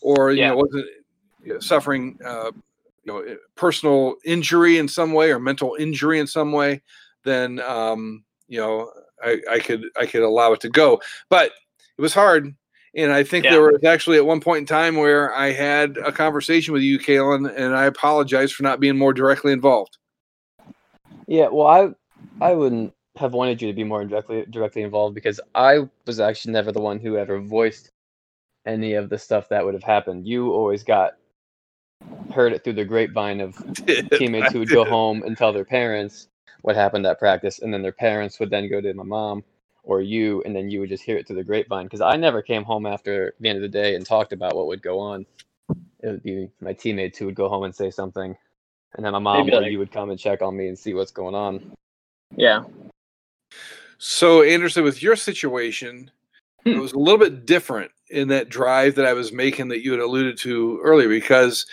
or 0.03 0.31
you 0.33 0.41
yeah. 0.41 0.51
know 0.51 0.57
wasn't 0.57 1.63
suffering 1.63 2.19
uh, 2.25 2.51
you 3.05 3.13
know 3.13 3.37
personal 3.55 4.15
injury 4.25 4.79
in 4.79 4.89
some 4.89 5.13
way 5.13 5.31
or 5.31 5.39
mental 5.39 5.77
injury 5.79 6.19
in 6.19 6.27
some 6.27 6.53
way 6.53 6.83
then 7.25 7.61
um, 7.61 8.25
you 8.49 8.59
know 8.59 8.91
I, 9.23 9.41
I 9.51 9.59
could 9.59 9.85
I 9.99 10.07
could 10.07 10.23
allow 10.23 10.53
it 10.53 10.61
to 10.61 10.69
go. 10.69 11.01
But 11.29 11.53
it 11.99 12.03
was 12.03 12.15
hard. 12.15 12.55
And 12.97 13.13
I 13.13 13.25
think 13.25 13.45
yeah. 13.45 13.53
there 13.53 13.63
was 13.63 13.83
actually 13.83 14.19
at 14.19 14.27
one 14.27 14.41
point 14.41 14.61
in 14.61 14.67
time 14.67 14.97
where 14.97 15.35
I 15.35 15.51
had 15.51 15.97
a 15.97 16.13
conversation 16.13 16.73
with 16.73 16.83
you, 16.83 16.99
Kaylin, 16.99 17.53
and 17.57 17.75
I 17.75 17.87
apologize 17.87 18.53
for 18.53 18.63
not 18.63 18.79
being 18.79 18.97
more 18.97 19.13
directly 19.13 19.53
involved. 19.53 19.99
Yeah, 21.27 21.49
well, 21.49 21.67
I 21.67 21.89
I 22.41 22.55
wouldn't 22.55 22.95
have 23.17 23.33
wanted 23.33 23.63
you 23.63 23.69
to 23.69 23.75
be 23.75 23.85
more 23.85 24.05
directly 24.05 24.45
directly 24.49 24.83
involved 24.83 25.15
because 25.15 25.41
I 25.55 25.89
was 26.07 26.21
actually 26.21 26.53
never 26.53 26.71
the 26.71 26.81
one 26.81 27.01
who 27.01 27.17
ever 27.17 27.41
voiced 27.41 27.91
any 28.67 28.95
of 28.95 29.11
the 29.11 29.19
stuff 29.19 29.49
that 29.49 29.65
would 29.65 29.75
have 29.75 29.83
happened. 29.83 30.27
You 30.27 30.53
always 30.53 30.85
got 30.85 31.15
heard 32.33 32.53
it 32.53 32.65
through 32.65 32.75
the 32.75 32.85
grapevine 32.85 33.41
of 33.41 33.57
teammates 34.13 34.53
who 34.53 34.61
would 34.61 34.69
go 34.69 34.85
home 34.85 35.23
and 35.23 35.37
tell 35.37 35.53
their 35.53 35.65
parents, 35.65 36.29
what 36.65 36.77
happened 36.77 37.05
at 37.05 37.19
practice, 37.19 37.59
and 37.59 37.75
then 37.75 37.83
their 37.83 37.93
parents 37.93 38.41
would 38.41 38.49
then 38.49 38.71
go 38.71 38.81
to 38.81 38.95
my 38.95 39.03
mom 39.03 39.45
or 39.83 40.01
you, 40.01 40.43
and 40.47 40.57
then 40.57 40.71
you 40.71 40.81
would 40.81 40.89
just 40.89 41.05
hear 41.05 41.19
it 41.19 41.27
through 41.27 41.37
the 41.37 41.45
grapevine. 41.45 41.85
Because 41.85 42.01
I 42.01 42.17
never 42.17 42.41
came 42.41 42.65
home 42.65 42.87
after 42.87 43.35
the 43.39 43.51
end 43.51 43.57
of 43.57 43.63
the 43.63 43.69
day 43.69 43.97
and 43.97 44.07
talked 44.07 44.33
about 44.33 44.57
what 44.57 44.67
would 44.67 44.81
go 44.81 44.99
on. 44.99 45.27
It 45.69 46.07
would 46.07 46.23
be 46.23 46.49
my 46.63 46.73
teammates 46.73 47.19
who 47.19 47.27
would 47.27 47.35
go 47.35 47.51
home 47.51 47.65
and 47.65 47.75
say 47.75 47.91
something, 47.91 48.35
and 48.95 49.05
then 49.05 49.13
my 49.13 49.19
mom 49.19 49.47
or 49.51 49.61
like, 49.61 49.73
you 49.73 49.79
would 49.79 49.93
come 49.93 50.09
and 50.09 50.19
check 50.19 50.41
on 50.41 50.57
me 50.57 50.69
and 50.69 50.79
see 50.79 50.95
what's 50.95 51.13
going 51.13 51.35
on. 51.35 51.71
Yeah. 52.35 52.65
So 53.99 54.43
Anderson, 54.43 54.85
with 54.85 55.03
your 55.03 55.17
situation, 55.17 56.11
hmm. 56.63 56.71
it 56.71 56.81
was 56.81 56.95
a 56.95 56.99
little 56.99 57.21
bit 57.21 57.45
different 57.45 57.91
in 58.09 58.29
that 58.29 58.49
drive 58.49 58.95
that 58.95 59.05
I 59.05 59.13
was 59.13 59.33
making 59.33 59.69
that 59.69 59.85
you 59.85 59.93
had 59.93 60.01
alluded 60.01 60.39
to 60.39 60.81
earlier 60.83 61.11
because 61.11 61.67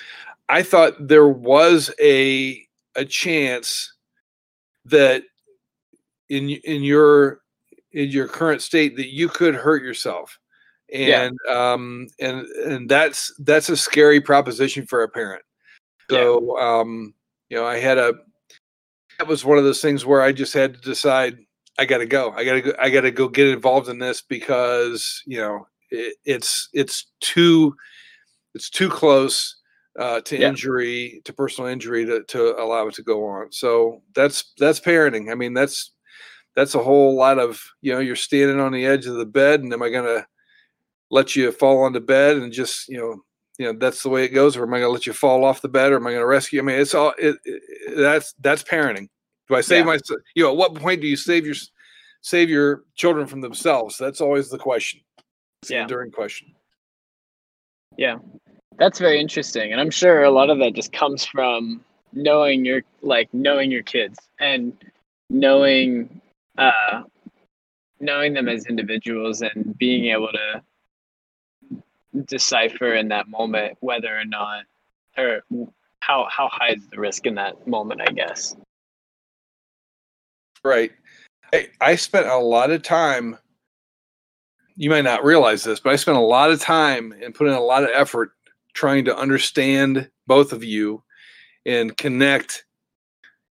I 0.49 0.63
thought 0.63 1.07
there 1.07 1.29
was 1.29 1.91
a 2.01 2.61
a 2.97 3.05
chance 3.05 3.93
that 4.85 5.23
in 6.29 6.49
in 6.49 6.83
your 6.83 7.41
in 7.91 8.09
your 8.09 8.27
current 8.27 8.61
state 8.61 8.95
that 8.95 9.13
you 9.13 9.27
could 9.27 9.53
hurt 9.53 9.83
yourself 9.83 10.39
and 10.93 11.37
yeah. 11.47 11.71
um 11.71 12.07
and 12.19 12.45
and 12.65 12.89
that's 12.89 13.33
that's 13.39 13.69
a 13.69 13.77
scary 13.77 14.21
proposition 14.21 14.85
for 14.85 15.03
a 15.03 15.09
parent 15.09 15.43
so 16.09 16.57
yeah. 16.57 16.79
um 16.79 17.13
you 17.49 17.57
know 17.57 17.65
i 17.65 17.77
had 17.77 17.97
a 17.97 18.13
that 19.17 19.27
was 19.27 19.45
one 19.45 19.57
of 19.57 19.63
those 19.63 19.81
things 19.81 20.05
where 20.05 20.21
i 20.21 20.31
just 20.31 20.53
had 20.53 20.73
to 20.73 20.81
decide 20.81 21.37
i 21.77 21.85
gotta 21.85 22.05
go 22.05 22.31
i 22.31 22.43
gotta 22.43 22.61
go 22.61 22.73
i 22.79 22.89
gotta 22.89 23.11
go 23.11 23.27
get 23.27 23.47
involved 23.47 23.89
in 23.89 23.99
this 23.99 24.21
because 24.21 25.21
you 25.25 25.37
know 25.37 25.67
it, 25.89 26.15
it's 26.25 26.69
it's 26.73 27.07
too 27.19 27.75
it's 28.53 28.69
too 28.69 28.89
close 28.89 29.60
uh, 29.97 30.21
to 30.21 30.37
yeah. 30.37 30.49
injury, 30.49 31.21
to 31.25 31.33
personal 31.33 31.69
injury, 31.69 32.05
to, 32.05 32.23
to 32.23 32.61
allow 32.61 32.87
it 32.87 32.95
to 32.95 33.03
go 33.03 33.25
on. 33.27 33.51
So 33.51 34.01
that's 34.15 34.53
that's 34.57 34.79
parenting. 34.79 35.31
I 35.31 35.35
mean, 35.35 35.53
that's 35.53 35.91
that's 36.55 36.75
a 36.75 36.83
whole 36.83 37.15
lot 37.15 37.39
of 37.39 37.63
you 37.81 37.93
know 37.93 37.99
you're 37.99 38.15
standing 38.15 38.59
on 38.59 38.71
the 38.71 38.85
edge 38.85 39.05
of 39.05 39.15
the 39.15 39.25
bed, 39.25 39.61
and 39.61 39.73
am 39.73 39.83
I 39.83 39.89
going 39.89 40.05
to 40.05 40.25
let 41.09 41.35
you 41.35 41.51
fall 41.51 41.83
on 41.83 41.93
the 41.93 41.99
bed 41.99 42.37
and 42.37 42.53
just 42.53 42.87
you 42.87 42.97
know 42.97 43.21
you 43.57 43.65
know 43.65 43.77
that's 43.77 44.03
the 44.03 44.09
way 44.09 44.23
it 44.23 44.29
goes, 44.29 44.55
or 44.57 44.63
am 44.63 44.73
I 44.73 44.79
going 44.79 44.89
to 44.89 44.93
let 44.93 45.05
you 45.05 45.13
fall 45.13 45.43
off 45.43 45.61
the 45.61 45.69
bed, 45.69 45.91
or 45.91 45.97
am 45.97 46.07
I 46.07 46.11
going 46.11 46.21
to 46.21 46.27
rescue? 46.27 46.59
I 46.59 46.63
mean, 46.63 46.79
it's 46.79 46.95
all 46.95 47.13
it, 47.17 47.37
it, 47.45 47.61
that's 47.97 48.33
that's 48.39 48.63
parenting. 48.63 49.09
Do 49.47 49.55
I 49.55 49.61
save 49.61 49.85
yeah. 49.85 49.97
my 49.97 49.99
you 50.35 50.43
know 50.43 50.51
at 50.51 50.57
what 50.57 50.75
point 50.75 51.01
do 51.01 51.07
you 51.07 51.17
save 51.17 51.45
your 51.45 51.55
save 52.21 52.49
your 52.49 52.83
children 52.95 53.27
from 53.27 53.41
themselves? 53.41 53.97
That's 53.97 54.21
always 54.21 54.49
the 54.49 54.57
question. 54.57 55.01
It's 55.61 55.71
yeah. 55.71 55.85
during 55.85 56.11
question. 56.11 56.53
Yeah. 57.97 58.17
That's 58.77 58.99
very 58.99 59.19
interesting, 59.19 59.71
and 59.71 59.79
I'm 59.79 59.91
sure 59.91 60.23
a 60.23 60.31
lot 60.31 60.49
of 60.49 60.59
that 60.59 60.73
just 60.73 60.91
comes 60.91 61.25
from 61.25 61.83
knowing 62.13 62.65
your 62.65 62.81
like 63.01 63.33
knowing 63.33 63.71
your 63.71 63.83
kids 63.83 64.19
and 64.39 64.73
knowing 65.29 66.21
uh 66.57 67.03
knowing 67.99 68.33
them 68.33 68.49
as 68.49 68.65
individuals 68.65 69.41
and 69.41 69.77
being 69.77 70.05
able 70.05 70.29
to 70.29 70.63
decipher 72.25 72.93
in 72.93 73.07
that 73.07 73.29
moment 73.29 73.77
whether 73.79 74.17
or 74.17 74.25
not 74.25 74.63
or 75.17 75.41
how 76.01 76.27
how 76.29 76.49
high 76.51 76.71
is 76.71 76.85
the 76.87 76.99
risk 76.99 77.25
in 77.25 77.35
that 77.35 77.67
moment 77.67 78.01
i 78.01 78.11
guess. 78.11 78.55
Right. 80.63 80.91
I, 81.53 81.69
I 81.81 81.95
spent 81.95 82.27
a 82.27 82.37
lot 82.37 82.69
of 82.69 82.83
time 82.83 83.37
you 84.75 84.89
might 84.89 85.03
not 85.03 85.23
realize 85.23 85.63
this 85.63 85.79
but 85.79 85.93
i 85.93 85.95
spent 85.95 86.17
a 86.17 86.21
lot 86.21 86.51
of 86.51 86.59
time 86.59 87.13
and 87.23 87.33
put 87.33 87.47
in 87.47 87.53
a 87.53 87.61
lot 87.61 87.83
of 87.83 87.89
effort 87.93 88.33
trying 88.73 89.05
to 89.05 89.17
understand 89.17 90.09
both 90.27 90.53
of 90.53 90.63
you 90.63 91.03
and 91.65 91.95
connect, 91.97 92.65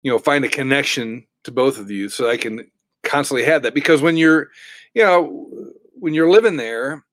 you 0.02 0.10
know, 0.10 0.18
find 0.18 0.44
a 0.44 0.48
connection 0.48 1.26
to 1.44 1.52
both 1.52 1.78
of 1.78 1.90
you 1.90 2.08
so 2.08 2.28
I 2.28 2.36
can 2.36 2.70
constantly 3.02 3.44
have 3.44 3.62
that. 3.62 3.74
Because 3.74 4.02
when 4.02 4.16
you're, 4.16 4.48
you 4.94 5.02
know, 5.02 5.48
when 5.94 6.14
you're 6.14 6.30
living 6.30 6.56
there, 6.56 7.04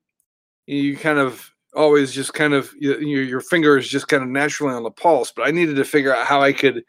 you 0.65 0.97
kind 0.97 1.19
of 1.19 1.51
always 1.75 2.11
just 2.11 2.33
kind 2.33 2.53
of 2.53 2.73
your 2.79 3.01
your 3.01 3.41
finger 3.41 3.77
is 3.77 3.87
just 3.87 4.07
kind 4.07 4.23
of 4.23 4.29
naturally 4.29 4.73
on 4.73 4.83
the 4.83 4.91
pulse. 4.91 5.31
But 5.31 5.47
I 5.47 5.51
needed 5.51 5.75
to 5.75 5.85
figure 5.85 6.15
out 6.15 6.25
how 6.25 6.41
I 6.41 6.53
could 6.53 6.83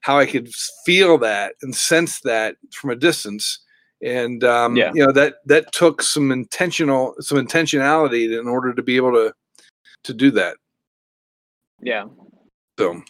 how 0.00 0.18
I 0.18 0.26
could 0.26 0.52
feel 0.84 1.18
that 1.18 1.54
and 1.62 1.74
sense 1.74 2.20
that 2.20 2.56
from 2.72 2.90
a 2.90 2.96
distance. 2.96 3.60
And 4.04 4.42
um, 4.42 4.76
yeah. 4.76 4.90
you 4.94 5.04
know 5.04 5.12
that 5.12 5.34
that 5.46 5.72
took 5.72 6.02
some 6.02 6.32
intentional 6.32 7.14
some 7.20 7.38
intentionality 7.38 8.38
in 8.38 8.48
order 8.48 8.74
to 8.74 8.82
be 8.82 8.96
able 8.96 9.12
to 9.12 9.32
to 10.04 10.14
do 10.14 10.30
that. 10.32 10.56
Yeah. 11.80 12.06
So. 12.78 13.02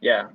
Yeah, 0.00 0.28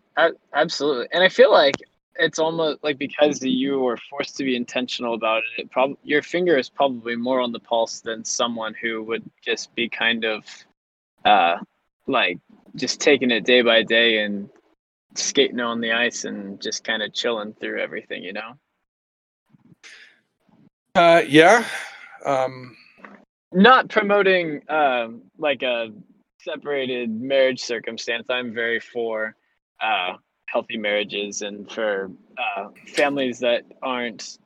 absolutely. 0.53 1.07
And 1.11 1.23
I 1.23 1.29
feel 1.29 1.51
like 1.51 1.75
it's 2.17 2.39
almost 2.39 2.83
like 2.83 2.97
because 2.97 3.41
you 3.41 3.79
were 3.79 3.97
forced 4.09 4.37
to 4.37 4.43
be 4.43 4.55
intentional 4.55 5.15
about 5.15 5.39
it, 5.39 5.63
it 5.63 5.71
prob- 5.71 5.97
your 6.03 6.21
finger 6.21 6.57
is 6.57 6.69
probably 6.69 7.15
more 7.15 7.41
on 7.41 7.51
the 7.51 7.59
pulse 7.59 8.01
than 8.01 8.23
someone 8.23 8.73
who 8.79 9.03
would 9.03 9.23
just 9.43 9.73
be 9.75 9.89
kind 9.89 10.23
of 10.23 10.45
uh 11.25 11.57
like 12.07 12.37
just 12.75 13.01
taking 13.01 13.31
it 13.31 13.45
day 13.45 13.61
by 13.61 13.81
day 13.81 14.19
and 14.19 14.49
skating 15.15 15.59
on 15.59 15.81
the 15.81 15.91
ice 15.91 16.25
and 16.25 16.61
just 16.61 16.83
kind 16.83 17.01
of 17.01 17.13
chilling 17.13 17.53
through 17.53 17.81
everything, 17.81 18.23
you 18.23 18.33
know. 18.33 18.53
Uh, 20.93 21.21
yeah. 21.27 21.65
Um, 22.25 22.75
Not 23.55 23.89
promoting 23.89 24.61
um, 24.69 25.21
like 25.37 25.63
a 25.63 25.87
separated 26.41 27.09
marriage 27.09 27.61
circumstance. 27.61 28.27
I'm 28.29 28.53
very 28.53 28.81
for 28.81 29.35
uh, 29.81 30.17
healthy 30.47 30.77
marriages 30.77 31.41
and 31.41 31.71
for 31.71 32.11
uh, 32.37 32.67
families 32.87 33.39
that 33.39 33.63
aren't 33.81 34.37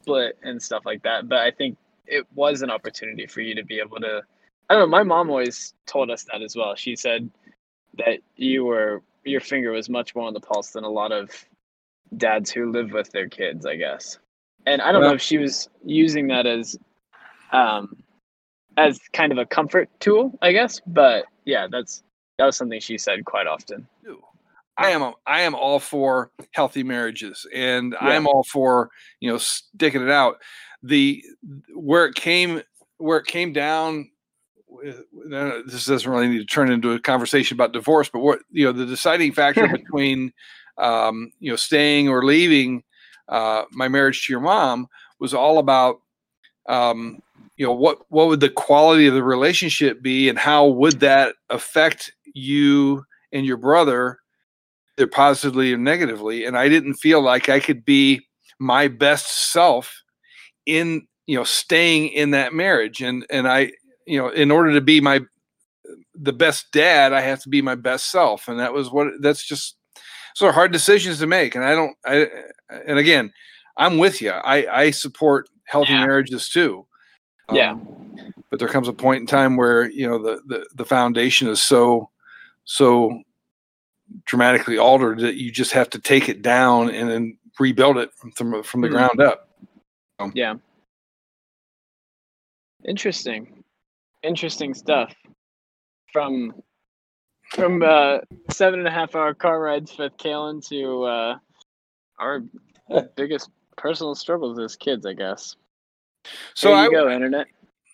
split 0.00 0.38
and 0.42 0.62
stuff 0.62 0.84
like 0.86 1.02
that. 1.02 1.28
But 1.28 1.38
I 1.38 1.50
think 1.50 1.76
it 2.06 2.26
was 2.34 2.62
an 2.62 2.70
opportunity 2.70 3.26
for 3.26 3.40
you 3.40 3.56
to 3.56 3.64
be 3.64 3.80
able 3.80 3.98
to. 3.98 4.22
I 4.70 4.74
don't 4.74 4.82
know. 4.82 4.86
My 4.86 5.02
mom 5.02 5.30
always 5.30 5.74
told 5.86 6.10
us 6.10 6.24
that 6.30 6.40
as 6.40 6.54
well. 6.54 6.76
She 6.76 6.94
said 6.96 7.30
that 7.98 8.20
you 8.36 8.64
were 8.64 9.02
your 9.24 9.40
finger 9.40 9.72
was 9.72 9.88
much 9.88 10.14
more 10.14 10.26
on 10.26 10.34
the 10.34 10.40
pulse 10.40 10.70
than 10.70 10.84
a 10.84 10.88
lot 10.88 11.10
of 11.10 11.30
dads 12.16 12.50
who 12.50 12.70
live 12.70 12.92
with 12.92 13.10
their 13.10 13.28
kids. 13.28 13.66
I 13.66 13.76
guess. 13.76 14.18
And 14.64 14.80
I 14.80 14.92
don't 14.92 15.02
know 15.02 15.12
if 15.12 15.20
she 15.20 15.38
was 15.38 15.68
using 15.84 16.28
that 16.28 16.46
as, 16.46 16.78
um, 17.52 17.96
as 18.76 19.00
kind 19.12 19.32
of 19.32 19.38
a 19.38 19.46
comfort 19.46 19.88
tool, 20.00 20.36
I 20.42 20.52
guess. 20.52 20.80
But 20.86 21.26
yeah, 21.44 21.66
that's 21.70 22.02
that 22.38 22.46
was 22.46 22.56
something 22.56 22.80
she 22.80 22.98
said 22.98 23.24
quite 23.24 23.46
often. 23.46 23.86
I 24.76 24.90
am 24.90 25.12
I 25.26 25.42
am 25.42 25.54
all 25.54 25.78
for 25.78 26.30
healthy 26.52 26.82
marriages, 26.82 27.46
and 27.54 27.94
I 28.00 28.14
am 28.14 28.26
all 28.26 28.42
for 28.44 28.90
you 29.20 29.30
know 29.30 29.38
sticking 29.38 30.02
it 30.02 30.10
out. 30.10 30.40
The 30.82 31.22
where 31.74 32.06
it 32.06 32.14
came 32.14 32.62
where 32.98 33.18
it 33.18 33.26
came 33.26 33.52
down. 33.52 34.10
uh, 34.84 35.60
This 35.66 35.86
doesn't 35.86 36.10
really 36.10 36.28
need 36.28 36.38
to 36.38 36.44
turn 36.44 36.72
into 36.72 36.92
a 36.92 37.00
conversation 37.00 37.56
about 37.56 37.72
divorce, 37.72 38.08
but 38.08 38.20
what 38.20 38.40
you 38.50 38.64
know 38.64 38.72
the 38.72 38.86
deciding 38.86 39.32
factor 39.32 39.68
between 39.72 40.32
um, 40.78 41.30
you 41.38 41.50
know 41.50 41.56
staying 41.56 42.08
or 42.08 42.24
leaving 42.24 42.82
uh, 43.28 43.64
my 43.70 43.86
marriage 43.86 44.26
to 44.26 44.32
your 44.32 44.40
mom 44.40 44.88
was 45.20 45.34
all 45.34 45.58
about 45.58 46.00
um, 46.68 47.22
you 47.56 47.66
know 47.66 47.72
what 47.72 47.98
what 48.10 48.28
would 48.28 48.40
the 48.40 48.48
quality 48.50 49.06
of 49.06 49.14
the 49.14 49.22
relationship 49.22 50.02
be, 50.02 50.28
and 50.28 50.38
how 50.38 50.66
would 50.66 51.00
that 51.00 51.34
affect 51.50 52.12
you 52.34 53.04
and 53.32 53.46
your 53.46 53.56
brother 53.56 54.18
either 54.98 55.06
positively 55.08 55.72
or 55.72 55.78
negatively? 55.78 56.44
And 56.44 56.56
i 56.56 56.68
didn't 56.68 56.94
feel 56.94 57.20
like 57.20 57.48
i 57.48 57.60
could 57.60 57.84
be 57.84 58.20
my 58.58 58.88
best 58.88 59.52
self 59.52 60.02
in 60.66 61.06
you 61.26 61.36
know 61.36 61.44
staying 61.44 62.08
in 62.08 62.30
that 62.32 62.52
marriage. 62.54 63.00
And 63.02 63.24
and 63.30 63.46
i 63.48 63.72
you 64.06 64.18
know 64.18 64.28
in 64.28 64.50
order 64.50 64.72
to 64.74 64.80
be 64.80 65.00
my 65.00 65.20
the 66.14 66.32
best 66.32 66.66
dad 66.72 67.12
i 67.12 67.20
have 67.20 67.40
to 67.42 67.48
be 67.48 67.62
my 67.62 67.74
best 67.74 68.10
self. 68.10 68.48
And 68.48 68.58
that 68.60 68.72
was 68.72 68.90
what 68.90 69.08
that's 69.20 69.44
just 69.46 69.76
sort 70.34 70.50
of 70.50 70.54
hard 70.54 70.72
decisions 70.72 71.18
to 71.20 71.26
make. 71.26 71.54
And 71.54 71.64
i 71.64 71.74
don't 71.74 71.96
i 72.06 72.26
and 72.86 72.98
again 72.98 73.32
i'm 73.76 73.98
with 73.98 74.20
you 74.22 74.30
i 74.30 74.66
i 74.82 74.90
support 74.90 75.48
healthy 75.66 75.92
Yeah. 75.92 76.06
marriages 76.06 76.48
too 76.48 76.86
Yeah. 77.52 77.72
Um, 77.72 78.34
but 78.50 78.58
there 78.58 78.68
comes 78.68 78.88
a 78.88 78.92
point 78.92 79.20
in 79.20 79.26
time 79.26 79.56
where 79.56 79.90
you 79.90 80.08
know 80.08 80.22
the 80.22 80.40
the, 80.46 80.66
the 80.74 80.84
foundation 80.84 81.48
is 81.48 81.60
so 81.62 82.10
so 82.64 83.20
dramatically 84.26 84.78
altered 84.78 85.18
that 85.20 85.34
you 85.36 85.50
just 85.50 85.72
have 85.72 85.90
to 85.90 85.98
take 85.98 86.28
it 86.28 86.42
down 86.42 86.90
and 86.90 87.08
then 87.10 87.38
rebuild 87.58 87.96
it 87.98 88.10
from 88.14 88.30
from, 88.32 88.62
from 88.62 88.80
the 88.80 88.88
Hmm. 88.88 88.94
ground 88.94 89.20
up. 89.20 89.48
Yeah. 90.34 90.54
Interesting. 92.86 93.64
Interesting 94.22 94.74
stuff. 94.74 95.12
From 96.12 96.54
from 97.50 97.82
uh 97.82 98.18
seven 98.50 98.78
and 98.78 98.88
a 98.88 98.90
half 98.90 99.14
hour 99.14 99.34
car 99.34 99.60
rides 99.60 99.96
with 99.98 100.16
Kalen 100.16 100.66
to 100.68 101.04
uh 101.04 101.38
our 102.18 102.42
biggest 103.16 103.50
personal 103.76 104.14
struggles 104.14 104.58
as 104.58 104.76
kids, 104.76 105.04
I 105.06 105.12
guess. 105.14 105.56
So 106.54 106.68
there 106.68 106.78
I 106.78 106.84
you 106.84 106.90
go, 106.90 107.10
internet. 107.10 107.46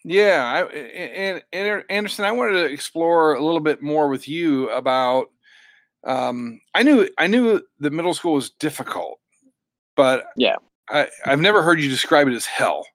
yeah, 0.04 0.44
I, 0.44 0.72
and, 0.72 1.42
and 1.52 1.84
Anderson, 1.90 2.24
I 2.24 2.32
wanted 2.32 2.52
to 2.54 2.64
explore 2.72 3.34
a 3.34 3.44
little 3.44 3.60
bit 3.60 3.82
more 3.82 4.08
with 4.08 4.28
you 4.28 4.70
about. 4.70 5.26
Um, 6.04 6.60
I 6.74 6.82
knew 6.82 7.08
I 7.18 7.26
knew 7.26 7.60
the 7.78 7.90
middle 7.90 8.14
school 8.14 8.34
was 8.34 8.50
difficult, 8.50 9.18
but 9.96 10.24
Yeah. 10.36 10.56
I, 10.88 11.08
I've 11.26 11.40
never 11.40 11.62
heard 11.62 11.80
you 11.80 11.90
describe 11.90 12.26
it 12.28 12.34
as 12.34 12.46
hell, 12.46 12.86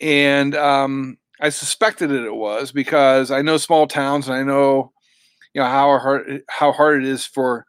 and 0.00 0.54
um, 0.56 1.18
I 1.40 1.50
suspected 1.50 2.08
that 2.10 2.24
it 2.24 2.34
was 2.34 2.72
because 2.72 3.30
I 3.30 3.42
know 3.42 3.56
small 3.58 3.86
towns 3.86 4.28
and 4.28 4.36
I 4.36 4.42
know, 4.42 4.92
you 5.54 5.60
know 5.60 5.68
how 5.68 5.98
hard 5.98 6.42
how 6.48 6.72
hard 6.72 7.02
it 7.02 7.08
is 7.08 7.26
for 7.26 7.66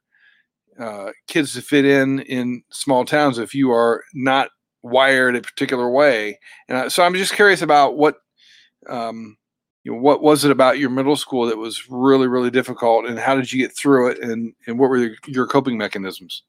uh, 0.80 1.12
kids 1.28 1.54
to 1.54 1.62
fit 1.62 1.86
in 1.86 2.20
in 2.22 2.64
small 2.72 3.04
towns 3.06 3.38
if 3.38 3.54
you 3.54 3.72
are 3.72 4.04
not 4.14 4.50
wired 4.84 5.36
a 5.36 5.42
particular 5.42 5.90
way. 5.90 6.40
And 6.68 6.92
so 6.92 7.04
I'm 7.04 7.16
just 7.16 7.34
curious 7.34 7.62
about 7.62 7.98
what, 7.98 8.16
um, 8.88 9.38
you 9.84 9.92
know, 9.92 10.00
what 10.00 10.22
was 10.22 10.46
it 10.46 10.52
about 10.52 10.80
your 10.80 10.90
middle 10.90 11.16
school 11.16 11.48
that 11.48 11.58
was 11.58 11.90
really 11.90 12.28
really 12.28 12.52
difficult, 12.52 13.06
and 13.06 13.18
how 13.18 13.36
did 13.36 13.52
you 13.52 13.60
get 13.60 13.76
through 13.76 14.10
it, 14.10 14.20
and 14.20 14.54
and 14.68 14.78
what 14.78 14.90
were 14.90 14.98
your, 14.98 15.16
your 15.28 15.48
coping 15.48 15.78
mechanisms? 15.78 16.44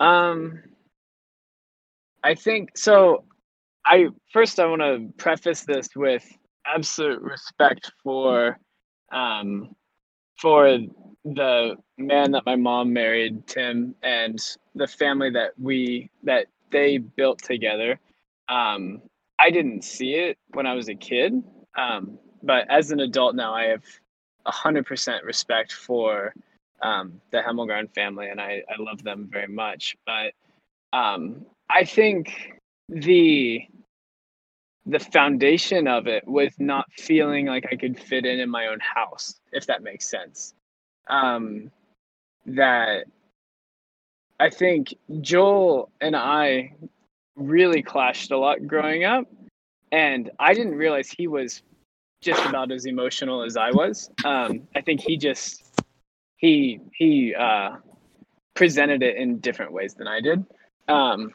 Um, 0.00 0.62
I 2.24 2.34
think 2.34 2.76
so. 2.76 3.24
I 3.84 4.08
first 4.32 4.58
I 4.58 4.66
want 4.66 4.82
to 4.82 5.12
preface 5.16 5.62
this 5.62 5.88
with 5.94 6.26
absolute 6.66 7.22
respect 7.22 7.92
for, 8.02 8.58
um, 9.12 9.76
for 10.40 10.78
the 11.24 11.76
man 11.96 12.32
that 12.32 12.44
my 12.46 12.56
mom 12.56 12.92
married, 12.92 13.46
Tim, 13.46 13.94
and 14.02 14.40
the 14.74 14.88
family 14.88 15.30
that 15.30 15.52
we 15.56 16.10
that 16.24 16.46
they 16.70 16.98
built 16.98 17.42
together. 17.42 17.98
Um, 18.48 19.02
I 19.38 19.50
didn't 19.50 19.84
see 19.84 20.14
it 20.14 20.38
when 20.52 20.66
I 20.66 20.74
was 20.74 20.88
a 20.88 20.94
kid, 20.94 21.42
um, 21.76 22.18
but 22.42 22.70
as 22.70 22.90
an 22.90 23.00
adult 23.00 23.34
now, 23.34 23.54
I 23.54 23.64
have 23.64 23.84
a 24.46 24.50
hundred 24.50 24.86
percent 24.86 25.24
respect 25.24 25.72
for 25.72 26.32
um, 26.82 27.20
the 27.30 27.38
Hemmelgarn 27.38 27.92
family, 27.94 28.28
and 28.28 28.40
I, 28.40 28.62
I 28.68 28.80
love 28.80 29.02
them 29.02 29.28
very 29.30 29.48
much. 29.48 29.96
But 30.06 30.32
um, 30.92 31.44
I 31.68 31.84
think 31.84 32.52
the 32.88 33.62
the 34.88 35.00
foundation 35.00 35.88
of 35.88 36.06
it 36.06 36.26
was 36.26 36.52
not 36.60 36.86
feeling 36.92 37.46
like 37.46 37.66
I 37.70 37.76
could 37.76 37.98
fit 37.98 38.24
in 38.24 38.38
in 38.38 38.48
my 38.48 38.68
own 38.68 38.78
house, 38.78 39.34
if 39.52 39.66
that 39.66 39.82
makes 39.82 40.08
sense. 40.08 40.54
Um, 41.08 41.72
that 42.46 43.06
I 44.38 44.50
think 44.50 44.94
Joel 45.20 45.90
and 46.00 46.14
I 46.14 46.74
really 47.36 47.82
clashed 47.82 48.30
a 48.30 48.38
lot 48.38 48.66
growing 48.66 49.04
up, 49.04 49.26
and 49.92 50.30
I 50.38 50.54
didn't 50.54 50.74
realize 50.74 51.08
he 51.10 51.26
was 51.26 51.62
just 52.20 52.44
about 52.46 52.72
as 52.72 52.86
emotional 52.86 53.42
as 53.42 53.56
I 53.56 53.70
was. 53.70 54.10
Um, 54.24 54.66
I 54.74 54.80
think 54.80 55.00
he 55.00 55.16
just 55.16 55.62
he 56.36 56.80
he 56.92 57.34
uh, 57.34 57.76
presented 58.54 59.02
it 59.02 59.16
in 59.16 59.38
different 59.38 59.72
ways 59.72 59.94
than 59.94 60.08
I 60.08 60.20
did. 60.20 60.44
Um, 60.88 61.32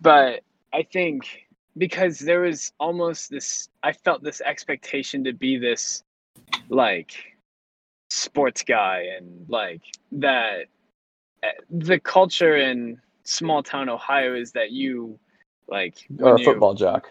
but 0.00 0.40
I 0.72 0.82
think 0.82 1.46
because 1.78 2.18
there 2.18 2.40
was 2.40 2.72
almost 2.78 3.30
this, 3.30 3.68
I 3.82 3.92
felt 3.92 4.22
this 4.22 4.40
expectation 4.40 5.24
to 5.24 5.32
be 5.32 5.58
this 5.58 6.02
like 6.68 7.14
sports 8.10 8.62
guy 8.62 9.06
and 9.16 9.46
like 9.48 9.82
that. 10.12 10.66
The 11.70 11.98
culture 12.00 12.56
in 12.56 13.00
small 13.24 13.62
town 13.62 13.88
Ohio 13.88 14.34
is 14.34 14.52
that 14.52 14.70
you 14.70 15.18
like 15.68 15.96
Or 16.20 16.34
a 16.34 16.38
you- 16.38 16.44
football 16.44 16.74
jock. 16.74 17.08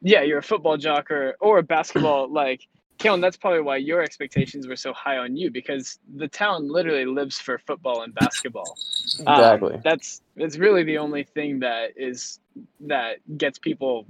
yeah, 0.00 0.22
you're 0.22 0.38
a 0.38 0.42
football 0.42 0.76
jock 0.76 1.10
or, 1.10 1.36
or 1.40 1.58
a 1.58 1.62
basketball 1.62 2.28
like 2.32 2.66
Kalen, 2.98 3.20
that's 3.20 3.36
probably 3.36 3.62
why 3.62 3.76
your 3.78 4.02
expectations 4.02 4.68
were 4.68 4.76
so 4.76 4.92
high 4.92 5.18
on 5.18 5.36
you 5.36 5.50
because 5.50 5.98
the 6.16 6.28
town 6.28 6.68
literally 6.68 7.04
lives 7.04 7.38
for 7.38 7.58
football 7.58 8.02
and 8.02 8.14
basketball. 8.14 8.78
Um, 9.26 9.28
Exactly. 9.28 9.80
that's 9.82 10.22
it's 10.36 10.56
really 10.58 10.84
the 10.84 10.98
only 10.98 11.24
thing 11.24 11.60
that 11.60 11.90
is 11.96 12.38
that 12.80 13.16
gets 13.36 13.58
people 13.58 14.06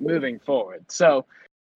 moving 0.00 0.38
forward. 0.40 0.84
So, 0.90 1.26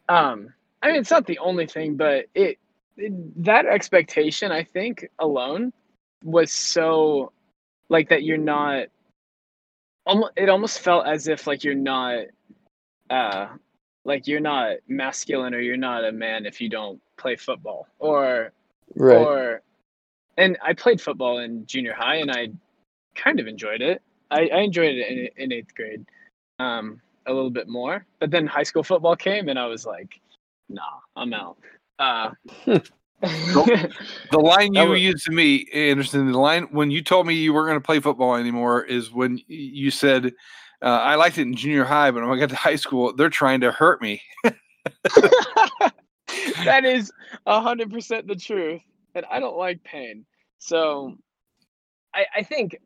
um, 0.10 0.54
I 0.82 0.88
mean, 0.88 0.98
it's 0.98 1.12
not 1.12 1.28
the 1.28 1.38
only 1.39 1.68
thing, 1.68 1.96
but 1.96 2.26
it, 2.34 2.58
it 2.98 3.44
that 3.44 3.65
expectation, 3.65 4.52
I 4.52 4.63
think, 4.63 5.08
alone 5.20 5.74
was 6.23 6.51
so 6.51 7.32
like 7.89 8.10
that 8.10 8.23
you're 8.23 8.38
not. 8.38 8.88
Almost, 10.08 10.34
it 10.36 10.49
almost 10.49 10.80
felt 10.82 11.08
as 11.08 11.28
if 11.28 11.47
like 11.47 11.63
you're 11.63 11.73
not, 11.73 12.25
uh, 13.10 13.47
like 14.04 14.28
you're 14.28 14.39
not 14.39 14.78
masculine 14.88 15.56
or 15.56 15.60
you're 15.60 15.78
not 15.78 16.06
a 16.06 16.12
man 16.12 16.45
if 16.45 16.62
you 16.62 16.69
don't 16.69 17.01
play 17.17 17.36
football 17.36 17.88
or 17.97 18.51
right. 18.95 19.17
or 19.17 19.62
and 20.38 20.58
I 20.63 20.73
played 20.73 21.01
football 21.01 21.39
in 21.39 21.65
junior 21.65 21.93
high 21.93 22.17
and 22.17 22.32
I 22.32 22.49
kind 23.15 23.39
of 23.39 23.47
enjoyed 23.47 23.82
it. 23.82 24.01
I, 24.30 24.49
I 24.54 24.60
enjoyed 24.60 24.95
it 24.95 25.08
in, 25.08 25.43
in 25.43 25.54
eighth 25.54 25.73
grade 25.73 26.06
um, 26.60 27.01
a 27.25 27.34
little 27.34 27.49
bit 27.49 27.67
more, 27.67 28.06
but 28.19 28.32
then 28.32 28.45
high 28.45 28.63
school 28.63 28.84
football 28.84 29.15
came 29.15 29.49
and 29.49 29.58
I 29.58 29.65
was 29.67 29.86
like, 29.86 30.19
nah, 30.69 30.82
I'm 31.15 31.34
out. 31.34 31.58
Uh, 31.97 32.32
The 34.32 34.40
line 34.40 34.74
you 34.74 34.90
was- 34.90 35.02
used 35.02 35.26
to 35.26 35.32
me, 35.32 35.68
Anderson, 35.74 36.32
the 36.32 36.38
line 36.38 36.64
when 36.72 36.92
you 36.92 37.02
told 37.04 37.28
me 37.28 37.34
you 37.36 37.54
weren't 37.54 37.68
going 37.68 37.80
to 37.80 37.86
play 37.86 38.00
football 38.00 38.36
anymore 38.36 38.84
is 38.84 39.12
when 39.12 39.40
you 39.48 39.92
said, 39.92 40.34
uh, 40.82 40.86
I 40.86 41.16
liked 41.16 41.38
it 41.38 41.44
in 41.44 41.56
junior 41.56 41.84
high, 41.86 42.12
but 42.12 42.22
when 42.24 42.38
I 42.38 42.40
got 42.40 42.50
to 42.50 42.56
high 42.56 42.76
school, 42.76 43.14
they're 43.14 43.30
trying 43.30 43.62
to 43.62 43.72
hurt 43.72 44.02
me. 44.02 44.22
that 46.64 46.84
is 46.84 47.12
a 47.46 47.62
hundred 47.62 47.92
percent 47.92 48.28
the 48.28 48.36
truth, 48.36 48.82
and 49.14 49.26
I 49.32 49.40
don't 49.40 49.58
like 49.58 49.84
pain. 49.84 50.26
So, 50.58 51.16
I 52.14 52.26
I 52.38 52.44
think 52.44 52.78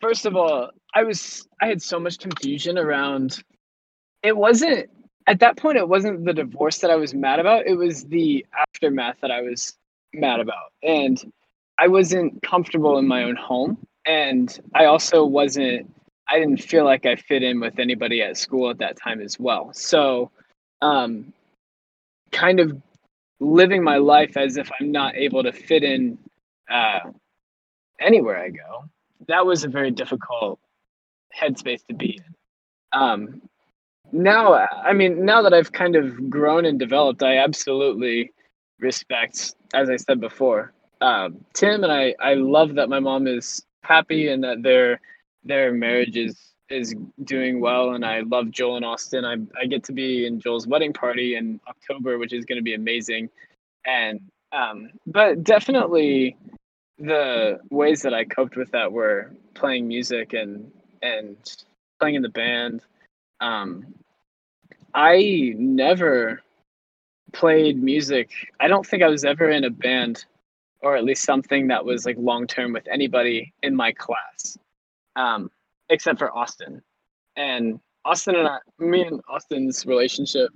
first 0.00 0.26
of 0.26 0.36
all, 0.36 0.70
I 0.94 1.02
was 1.02 1.46
I 1.60 1.66
had 1.66 1.82
so 1.82 1.98
much 1.98 2.18
confusion 2.18 2.78
around. 2.78 3.42
It 4.22 4.36
wasn't 4.36 4.88
at 5.26 5.40
that 5.40 5.56
point. 5.56 5.78
It 5.78 5.88
wasn't 5.88 6.24
the 6.24 6.32
divorce 6.32 6.78
that 6.78 6.90
I 6.90 6.96
was 6.96 7.14
mad 7.14 7.38
about. 7.38 7.66
It 7.66 7.74
was 7.74 8.04
the 8.04 8.44
aftermath 8.58 9.16
that 9.22 9.30
I 9.30 9.42
was 9.42 9.74
mad 10.12 10.40
about, 10.40 10.72
and 10.82 11.32
I 11.78 11.88
wasn't 11.88 12.42
comfortable 12.42 12.98
in 12.98 13.06
my 13.06 13.24
own 13.24 13.36
home, 13.36 13.78
and 14.06 14.58
I 14.74 14.86
also 14.86 15.24
wasn't. 15.24 15.92
I 16.28 16.40
didn't 16.40 16.62
feel 16.62 16.84
like 16.84 17.06
I 17.06 17.14
fit 17.14 17.44
in 17.44 17.60
with 17.60 17.78
anybody 17.78 18.20
at 18.20 18.36
school 18.36 18.68
at 18.70 18.78
that 18.78 18.96
time 19.00 19.20
as 19.20 19.38
well. 19.38 19.72
So, 19.72 20.32
um, 20.82 21.32
kind 22.32 22.58
of 22.58 22.82
living 23.38 23.84
my 23.84 23.98
life 23.98 24.36
as 24.36 24.56
if 24.56 24.70
I'm 24.80 24.90
not 24.90 25.14
able 25.14 25.44
to 25.44 25.52
fit 25.52 25.84
in 25.84 26.18
uh, 26.68 27.00
anywhere 28.00 28.38
I 28.38 28.48
go. 28.48 28.84
That 29.28 29.46
was 29.46 29.62
a 29.62 29.68
very 29.68 29.92
difficult 29.92 30.58
headspace 31.38 31.84
to 31.86 31.94
be 31.94 32.18
in. 32.18 32.34
Um, 32.92 33.42
now, 34.12 34.54
I 34.54 34.92
mean, 34.92 35.24
now 35.24 35.42
that 35.42 35.52
I've 35.54 35.72
kind 35.72 35.96
of 35.96 36.30
grown 36.30 36.64
and 36.64 36.78
developed, 36.78 37.22
I 37.22 37.38
absolutely 37.38 38.32
respect, 38.80 39.54
as 39.74 39.90
I 39.90 39.96
said 39.96 40.20
before, 40.20 40.72
um, 41.00 41.44
Tim, 41.52 41.84
and 41.84 41.92
I. 41.92 42.14
I 42.20 42.34
love 42.34 42.74
that 42.74 42.88
my 42.88 43.00
mom 43.00 43.26
is 43.26 43.62
happy 43.82 44.28
and 44.28 44.42
that 44.44 44.62
their 44.62 45.00
their 45.44 45.72
marriage 45.72 46.16
is 46.16 46.52
is 46.68 46.94
doing 47.22 47.60
well 47.60 47.90
and 47.94 48.04
I 48.04 48.20
love 48.20 48.50
Joel 48.50 48.76
and 48.76 48.84
Austin. 48.84 49.24
I 49.24 49.36
I 49.60 49.66
get 49.66 49.84
to 49.84 49.92
be 49.92 50.26
in 50.26 50.40
Joel's 50.40 50.66
wedding 50.66 50.92
party 50.92 51.36
in 51.36 51.60
October, 51.68 52.18
which 52.18 52.32
is 52.32 52.44
going 52.44 52.58
to 52.58 52.62
be 52.62 52.74
amazing. 52.74 53.28
And 53.86 54.20
um 54.52 54.90
but 55.06 55.44
definitely 55.44 56.36
the 56.98 57.60
ways 57.70 58.02
that 58.02 58.14
I 58.14 58.24
coped 58.24 58.56
with 58.56 58.70
that 58.72 58.90
were 58.90 59.32
playing 59.54 59.86
music 59.86 60.32
and 60.32 60.70
and 61.02 61.36
playing 62.00 62.16
in 62.16 62.22
the 62.22 62.28
band. 62.30 62.82
Um 63.40 63.94
I 64.94 65.54
never 65.56 66.42
played 67.32 67.82
music. 67.82 68.30
I 68.60 68.68
don't 68.68 68.86
think 68.86 69.02
I 69.02 69.08
was 69.08 69.24
ever 69.24 69.50
in 69.50 69.64
a 69.64 69.70
band 69.70 70.24
or 70.80 70.96
at 70.96 71.04
least 71.04 71.24
something 71.24 71.68
that 71.68 71.84
was 71.84 72.06
like 72.06 72.16
long 72.18 72.46
term 72.46 72.72
with 72.72 72.86
anybody 72.88 73.52
in 73.62 73.74
my 73.74 73.92
class. 73.92 74.58
Um 75.16 75.50
except 75.88 76.18
for 76.18 76.36
Austin. 76.36 76.82
And 77.36 77.80
Austin 78.04 78.36
and 78.36 78.48
I, 78.48 78.58
me 78.78 79.02
and 79.02 79.20
Austin's 79.28 79.84
relationship 79.84 80.50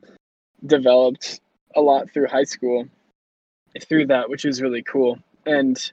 developed 0.66 1.40
a 1.76 1.80
lot 1.80 2.10
through 2.12 2.28
high 2.28 2.44
school, 2.44 2.88
through 3.82 4.06
that, 4.06 4.28
which 4.28 4.44
was 4.44 4.62
really 4.62 4.82
cool. 4.82 5.18
And 5.46 5.92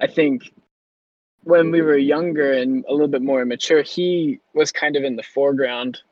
I 0.00 0.06
think 0.06 0.52
when 1.44 1.70
we 1.70 1.82
were 1.82 1.96
younger 1.96 2.52
and 2.52 2.84
a 2.88 2.92
little 2.92 3.08
bit 3.08 3.22
more 3.22 3.42
immature, 3.42 3.82
he 3.82 4.40
was 4.54 4.72
kind 4.72 4.96
of 4.96 5.04
in 5.04 5.16
the 5.16 5.22
foreground 5.22 6.02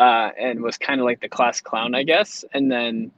uh, 0.00 0.30
and 0.38 0.62
was 0.62 0.78
kind 0.78 0.98
of 0.98 1.04
like 1.04 1.20
the 1.20 1.28
class 1.28 1.60
clown, 1.60 1.94
I 1.94 2.02
guess. 2.02 2.42
And 2.54 2.72
then 2.72 3.12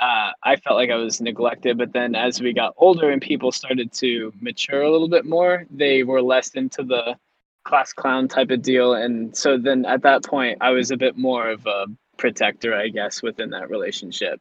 uh, 0.00 0.32
I 0.42 0.56
felt 0.56 0.76
like 0.76 0.90
I 0.90 0.96
was 0.96 1.20
neglected. 1.20 1.78
But 1.78 1.92
then 1.92 2.16
as 2.16 2.40
we 2.40 2.52
got 2.52 2.74
older 2.76 3.10
and 3.10 3.22
people 3.22 3.52
started 3.52 3.92
to 3.92 4.32
mature 4.40 4.82
a 4.82 4.90
little 4.90 5.08
bit 5.08 5.24
more, 5.24 5.64
they 5.70 6.02
were 6.02 6.20
less 6.20 6.50
into 6.50 6.82
the 6.82 7.16
class 7.64 7.92
clown 7.92 8.26
type 8.26 8.50
of 8.50 8.60
deal. 8.60 8.94
And 8.94 9.36
so 9.36 9.56
then 9.56 9.86
at 9.86 10.02
that 10.02 10.24
point, 10.24 10.58
I 10.60 10.70
was 10.70 10.90
a 10.90 10.96
bit 10.96 11.16
more 11.16 11.48
of 11.48 11.64
a 11.64 11.86
protector, 12.16 12.74
I 12.74 12.88
guess, 12.88 13.22
within 13.22 13.50
that 13.50 13.70
relationship. 13.70 14.40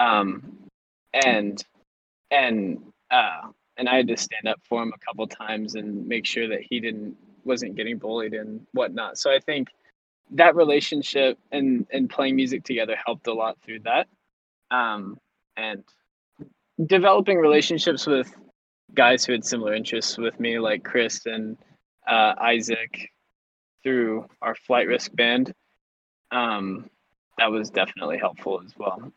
Um, 0.00 0.58
and 1.14 1.64
and 2.32 2.82
uh, 3.12 3.42
and 3.76 3.88
I 3.88 3.96
had 3.96 4.08
to 4.08 4.16
stand 4.16 4.48
up 4.48 4.60
for 4.68 4.82
him 4.82 4.92
a 4.94 5.04
couple 5.04 5.26
times 5.28 5.76
and 5.76 6.08
make 6.08 6.26
sure 6.26 6.48
that 6.48 6.62
he 6.68 6.80
didn't 6.80 7.16
wasn't 7.44 7.76
getting 7.76 7.98
bullied 7.98 8.34
and 8.34 8.66
whatnot. 8.72 9.16
So 9.16 9.30
I 9.30 9.38
think 9.38 9.68
that 10.32 10.54
relationship 10.54 11.38
and 11.50 11.86
and 11.92 12.08
playing 12.08 12.36
music 12.36 12.64
together 12.64 12.96
helped 13.04 13.26
a 13.26 13.32
lot 13.32 13.58
through 13.62 13.80
that. 13.80 14.06
Um, 14.70 15.18
and 15.56 15.82
developing 16.86 17.38
relationships 17.38 18.06
with 18.06 18.34
guys 18.94 19.24
who 19.24 19.32
had 19.32 19.44
similar 19.44 19.74
interests 19.74 20.16
with 20.16 20.38
me, 20.40 20.58
like 20.58 20.84
Chris 20.84 21.26
and 21.26 21.56
uh, 22.06 22.34
Isaac, 22.40 23.10
through 23.82 24.26
our 24.42 24.54
flight 24.54 24.86
risk 24.86 25.14
band. 25.14 25.52
Um, 26.30 26.88
that 27.38 27.50
was 27.50 27.70
definitely 27.70 28.18
helpful 28.18 28.60
as 28.64 28.72
well. 28.76 29.12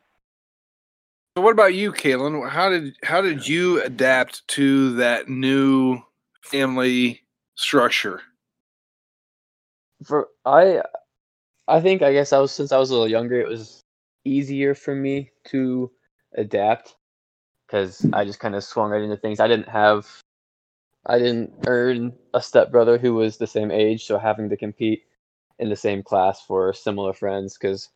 So 1.35 1.41
what 1.41 1.51
about 1.51 1.73
you, 1.73 1.91
Kaylin? 1.91 2.47
How 2.47 2.69
did 2.69 2.95
how 3.03 3.21
did 3.21 3.47
you 3.47 3.81
adapt 3.83 4.47
to 4.49 4.93
that 4.95 5.29
new 5.29 5.99
family 6.41 7.21
structure? 7.55 8.21
For 10.03 10.29
I, 10.45 10.81
I 11.67 11.81
think 11.81 12.01
I 12.01 12.13
guess 12.13 12.33
I 12.33 12.39
was 12.39 12.51
since 12.51 12.71
I 12.71 12.77
was 12.77 12.89
a 12.89 12.93
little 12.93 13.07
younger, 13.07 13.39
it 13.39 13.47
was 13.47 13.81
easier 14.25 14.75
for 14.75 14.95
me 14.95 15.31
to 15.45 15.91
adapt 16.35 16.95
because 17.67 18.05
I 18.13 18.25
just 18.25 18.39
kind 18.39 18.55
of 18.55 18.63
swung 18.63 18.91
right 18.91 19.01
into 19.01 19.17
things. 19.17 19.39
I 19.39 19.47
didn't 19.47 19.69
have, 19.69 20.07
I 21.05 21.17
didn't 21.19 21.53
earn 21.67 22.13
a 22.33 22.41
stepbrother 22.41 22.97
who 22.97 23.13
was 23.13 23.37
the 23.37 23.47
same 23.47 23.71
age, 23.71 24.05
so 24.05 24.17
having 24.17 24.49
to 24.49 24.57
compete 24.57 25.03
in 25.59 25.69
the 25.69 25.75
same 25.75 26.03
class 26.03 26.41
for 26.41 26.73
similar 26.73 27.13
friends 27.13 27.57
because 27.57 27.89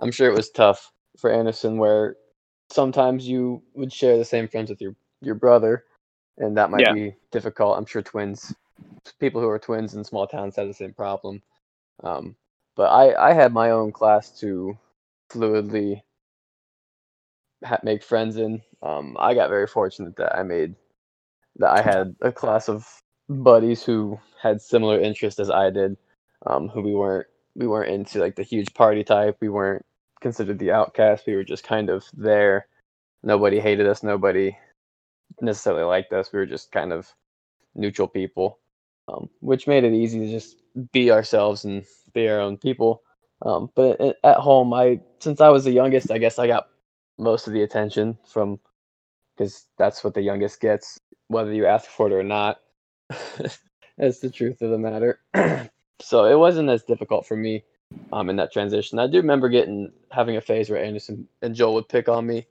I'm 0.00 0.10
sure 0.10 0.28
it 0.28 0.34
was 0.34 0.50
tough 0.50 0.92
for 1.18 1.30
Anderson 1.30 1.78
where 1.78 2.16
sometimes 2.70 3.28
you 3.28 3.62
would 3.74 3.92
share 3.92 4.16
the 4.18 4.24
same 4.24 4.48
friends 4.48 4.70
with 4.70 4.80
your 4.80 4.96
your 5.20 5.36
brother, 5.36 5.84
and 6.38 6.56
that 6.56 6.70
might 6.70 6.80
Yeah. 6.80 6.92
be 6.92 7.14
difficult. 7.30 7.78
I'm 7.78 7.86
sure 7.86 8.02
twins, 8.02 8.52
people 9.20 9.40
who 9.40 9.48
are 9.48 9.58
twins 9.58 9.94
in 9.94 10.02
small 10.02 10.26
towns 10.26 10.56
have 10.56 10.66
the 10.66 10.74
same 10.74 10.92
problem. 10.92 11.42
Um, 12.02 12.34
but 12.76 12.84
I 12.90 13.30
I 13.30 13.34
had 13.34 13.52
my 13.52 13.70
own 13.70 13.92
class 13.92 14.38
to 14.40 14.78
fluidly 15.30 16.02
ha- 17.64 17.80
make 17.82 18.02
friends 18.04 18.36
in. 18.36 18.62
Um, 18.82 19.16
I 19.18 19.34
got 19.34 19.50
very 19.50 19.66
fortunate 19.66 20.16
that 20.16 20.36
I 20.36 20.42
made 20.42 20.74
that 21.56 21.70
I 21.72 21.82
had 21.82 22.16
a 22.22 22.32
class 22.32 22.68
of 22.68 22.86
buddies 23.28 23.84
who 23.84 24.18
had 24.42 24.60
similar 24.60 25.00
interests 25.00 25.40
as 25.40 25.50
I 25.50 25.70
did. 25.70 25.96
Um, 26.46 26.68
who 26.68 26.82
we 26.82 26.94
weren't 26.94 27.26
we 27.56 27.66
weren't 27.66 27.92
into 27.92 28.20
like 28.20 28.36
the 28.36 28.42
huge 28.44 28.74
party 28.74 29.04
type. 29.04 29.38
We 29.40 29.48
weren't 29.50 29.84
considered 30.20 30.58
the 30.58 30.72
outcast. 30.72 31.26
We 31.26 31.34
were 31.36 31.44
just 31.44 31.64
kind 31.64 31.90
of 31.90 32.04
there. 32.14 32.66
Nobody 33.22 33.60
hated 33.60 33.86
us. 33.86 34.02
Nobody 34.02 34.56
necessarily 35.40 35.84
liked 35.84 36.12
us. 36.12 36.32
We 36.32 36.38
were 36.40 36.46
just 36.46 36.72
kind 36.72 36.92
of 36.92 37.08
neutral 37.76 38.08
people, 38.08 38.60
um, 39.08 39.30
which 39.40 39.68
made 39.68 39.84
it 39.84 39.94
easy 39.94 40.20
to 40.20 40.28
just 40.30 40.62
be 40.92 41.10
ourselves 41.12 41.64
and 41.66 41.84
be 42.12 42.28
our 42.28 42.40
own 42.40 42.56
people. 42.56 43.02
Um, 43.44 43.70
but 43.74 44.00
at 44.22 44.36
home, 44.36 44.72
I 44.72 45.00
since 45.18 45.40
I 45.40 45.48
was 45.48 45.64
the 45.64 45.72
youngest, 45.72 46.10
I 46.10 46.18
guess 46.18 46.38
I 46.38 46.46
got 46.46 46.68
most 47.18 47.46
of 47.46 47.52
the 47.52 47.62
attention 47.62 48.18
from 48.26 48.58
because 49.36 49.66
that's 49.78 50.04
what 50.04 50.14
the 50.14 50.22
youngest 50.22 50.60
gets, 50.60 51.00
whether 51.28 51.52
you 51.52 51.66
ask 51.66 51.88
for 51.90 52.08
it 52.08 52.12
or 52.12 52.22
not. 52.22 52.60
that's 53.98 54.20
the 54.20 54.30
truth 54.30 54.62
of 54.62 54.70
the 54.70 54.78
matter. 54.78 55.20
so 56.00 56.24
it 56.24 56.38
wasn't 56.38 56.68
as 56.68 56.84
difficult 56.84 57.26
for 57.26 57.36
me 57.36 57.64
um, 58.12 58.30
in 58.30 58.36
that 58.36 58.52
transition. 58.52 58.98
I 58.98 59.06
do 59.06 59.18
remember 59.18 59.48
getting 59.48 59.90
having 60.10 60.36
a 60.36 60.40
phase 60.40 60.70
where 60.70 60.82
Anderson 60.82 61.26
and 61.40 61.54
Joel 61.54 61.74
would 61.74 61.88
pick 61.88 62.08
on 62.08 62.26
me 62.26 62.46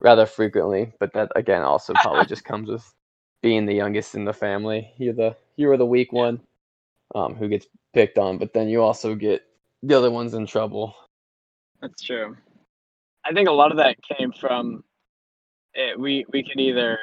rather 0.00 0.26
frequently, 0.26 0.92
but 1.00 1.12
that 1.14 1.32
again 1.36 1.62
also 1.62 1.94
probably 1.94 2.26
just 2.26 2.44
comes 2.44 2.68
with 2.68 2.94
being 3.42 3.66
the 3.66 3.74
youngest 3.74 4.14
in 4.14 4.24
the 4.24 4.32
family. 4.32 4.92
You're 4.98 5.14
the 5.14 5.36
you 5.56 5.68
were 5.68 5.76
the 5.76 5.86
weak 5.86 6.12
one 6.12 6.40
um, 7.14 7.34
who 7.34 7.48
gets 7.48 7.66
picked 7.92 8.18
on, 8.18 8.38
but 8.38 8.52
then 8.52 8.68
you 8.68 8.82
also 8.82 9.14
get 9.14 9.42
the 9.82 9.96
other 9.96 10.10
ones 10.10 10.34
in 10.34 10.46
trouble. 10.46 10.94
That's 11.80 12.02
true. 12.02 12.36
I 13.24 13.32
think 13.32 13.48
a 13.48 13.52
lot 13.52 13.70
of 13.70 13.78
that 13.78 13.96
came 14.02 14.32
from 14.32 14.84
it, 15.74 15.98
we 15.98 16.24
we 16.32 16.42
can 16.42 16.60
either 16.60 16.98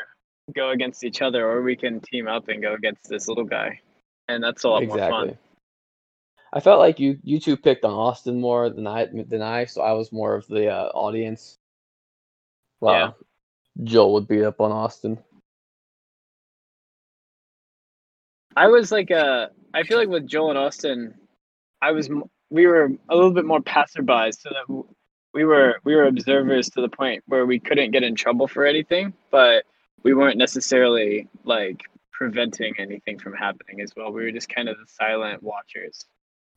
go 0.55 0.71
against 0.71 1.03
each 1.03 1.21
other 1.21 1.49
or 1.49 1.61
we 1.61 1.75
can 1.75 1.99
team 1.99 2.27
up 2.27 2.47
and 2.47 2.61
go 2.61 2.73
against 2.73 3.09
this 3.09 3.27
little 3.27 3.43
guy, 3.43 3.79
and 4.27 4.43
that's 4.43 4.63
a 4.63 4.69
lot 4.69 4.85
more 4.85 4.97
fun. 4.97 5.37
I 6.53 6.59
felt 6.59 6.79
like 6.79 6.99
you 6.99 7.17
you 7.23 7.39
two 7.39 7.55
picked 7.55 7.85
on 7.85 7.93
Austin 7.93 8.39
more 8.39 8.69
than 8.69 8.87
I 8.87 9.05
than 9.05 9.41
I, 9.41 9.65
so 9.65 9.81
I 9.81 9.93
was 9.93 10.11
more 10.11 10.35
of 10.35 10.47
the 10.47 10.67
uh, 10.67 10.89
audience. 10.93 11.57
Well, 12.79 12.93
Yeah. 12.93 13.11
Joel 13.85 14.13
would 14.13 14.27
beat 14.27 14.43
up 14.43 14.59
on 14.59 14.71
Austin. 14.71 15.17
I 18.55 18.67
was 18.67 18.91
like 18.91 19.11
uh 19.11 19.47
I 19.73 19.83
feel 19.83 19.97
like 19.97 20.09
with 20.09 20.27
Joel 20.27 20.49
and 20.51 20.59
Austin, 20.59 21.13
I 21.81 21.91
was 21.91 22.09
we 22.49 22.67
were 22.67 22.91
a 23.09 23.15
little 23.15 23.31
bit 23.31 23.45
more 23.45 23.61
passerbys, 23.61 24.39
so 24.41 24.49
that 24.49 24.83
we 25.33 25.45
were 25.45 25.79
we 25.83 25.95
were 25.95 26.05
observers 26.05 26.69
to 26.71 26.81
the 26.81 26.89
point 26.89 27.23
where 27.27 27.45
we 27.45 27.59
couldn't 27.59 27.91
get 27.91 28.03
in 28.03 28.15
trouble 28.15 28.47
for 28.47 28.65
anything, 28.65 29.13
but 29.31 29.65
we 30.03 30.13
weren't 30.13 30.37
necessarily 30.37 31.27
like 31.43 31.81
preventing 32.11 32.73
anything 32.77 33.17
from 33.17 33.33
happening 33.33 33.81
as 33.81 33.91
well. 33.95 34.11
We 34.11 34.23
were 34.23 34.31
just 34.31 34.49
kind 34.49 34.69
of 34.69 34.77
the 34.77 34.85
silent 34.87 35.41
watchers 35.41 36.05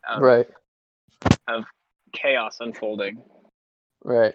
of, 0.09 0.21
Right. 0.21 0.47
of 1.49 1.65
chaos 2.12 2.59
unfolding. 2.61 3.23
Right. 4.03 4.35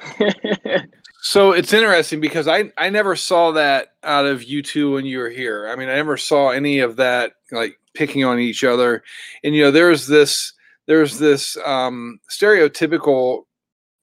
So 1.20 1.50
it's 1.52 1.72
interesting 1.72 2.20
because 2.20 2.46
I 2.46 2.72
I 2.78 2.90
never 2.90 3.16
saw 3.16 3.50
that 3.52 3.88
out 4.04 4.26
of 4.26 4.44
you 4.44 4.62
two 4.62 4.92
when 4.94 5.04
you 5.04 5.18
were 5.18 5.28
here. 5.30 5.68
I 5.68 5.74
mean, 5.74 5.88
I 5.88 5.96
never 5.96 6.16
saw 6.16 6.50
any 6.50 6.78
of 6.78 6.96
that 6.96 7.32
like 7.50 7.76
picking 7.98 8.24
on 8.24 8.38
each 8.38 8.62
other. 8.62 9.02
And 9.42 9.54
you 9.54 9.62
know, 9.62 9.70
there's 9.70 10.06
this 10.06 10.52
there's 10.86 11.18
this 11.18 11.56
um, 11.66 12.20
stereotypical 12.30 13.42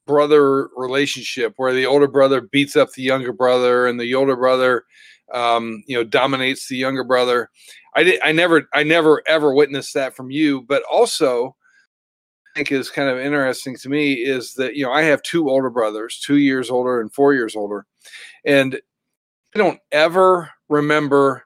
brother 0.05 0.69
relationship 0.75 1.53
where 1.57 1.73
the 1.73 1.85
older 1.85 2.07
brother 2.07 2.41
beats 2.41 2.75
up 2.75 2.91
the 2.91 3.01
younger 3.01 3.33
brother, 3.33 3.87
and 3.87 3.99
the 3.99 4.13
older 4.13 4.35
brother 4.35 4.83
um, 5.33 5.81
you 5.87 5.95
know 5.95 6.03
dominates 6.03 6.67
the 6.67 6.77
younger 6.77 7.03
brother. 7.03 7.49
I 7.95 8.03
did 8.03 8.19
I 8.21 8.33
never 8.33 8.67
I 8.73 8.83
never 8.83 9.23
ever 9.25 9.53
witnessed 9.53 9.93
that 9.93 10.15
from 10.15 10.29
you, 10.29 10.61
but 10.63 10.83
also 10.91 11.55
I 12.53 12.59
think 12.59 12.71
is 12.71 12.91
kind 12.91 13.09
of 13.09 13.17
interesting 13.17 13.77
to 13.77 13.89
me 13.89 14.13
is 14.13 14.53
that 14.55 14.75
you 14.75 14.85
know 14.85 14.91
I 14.91 15.03
have 15.03 15.21
two 15.23 15.49
older 15.49 15.69
brothers, 15.69 16.19
two 16.19 16.37
years 16.37 16.69
older 16.69 16.99
and 16.99 17.11
four 17.13 17.33
years 17.33 17.55
older, 17.55 17.85
and 18.45 18.79
I 19.55 19.57
don't 19.57 19.79
ever 19.93 20.51
remember 20.67 21.44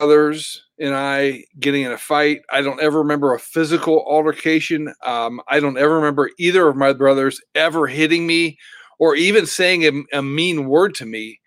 others 0.00 0.62
and 0.78 0.94
I 0.94 1.44
getting 1.60 1.82
in 1.82 1.92
a 1.92 1.98
fight. 1.98 2.42
I 2.52 2.62
don't 2.62 2.80
ever 2.80 2.98
remember 2.98 3.34
a 3.34 3.38
physical 3.38 4.04
altercation. 4.06 4.92
Um, 5.04 5.40
I 5.48 5.60
don't 5.60 5.78
ever 5.78 5.96
remember 5.96 6.30
either 6.38 6.68
of 6.68 6.76
my 6.76 6.92
brothers 6.92 7.40
ever 7.54 7.86
hitting 7.86 8.26
me 8.26 8.58
or 8.98 9.14
even 9.16 9.46
saying 9.46 9.84
a, 9.84 10.18
a 10.18 10.22
mean 10.22 10.68
word 10.68 10.94
to 10.96 11.06
me 11.06 11.40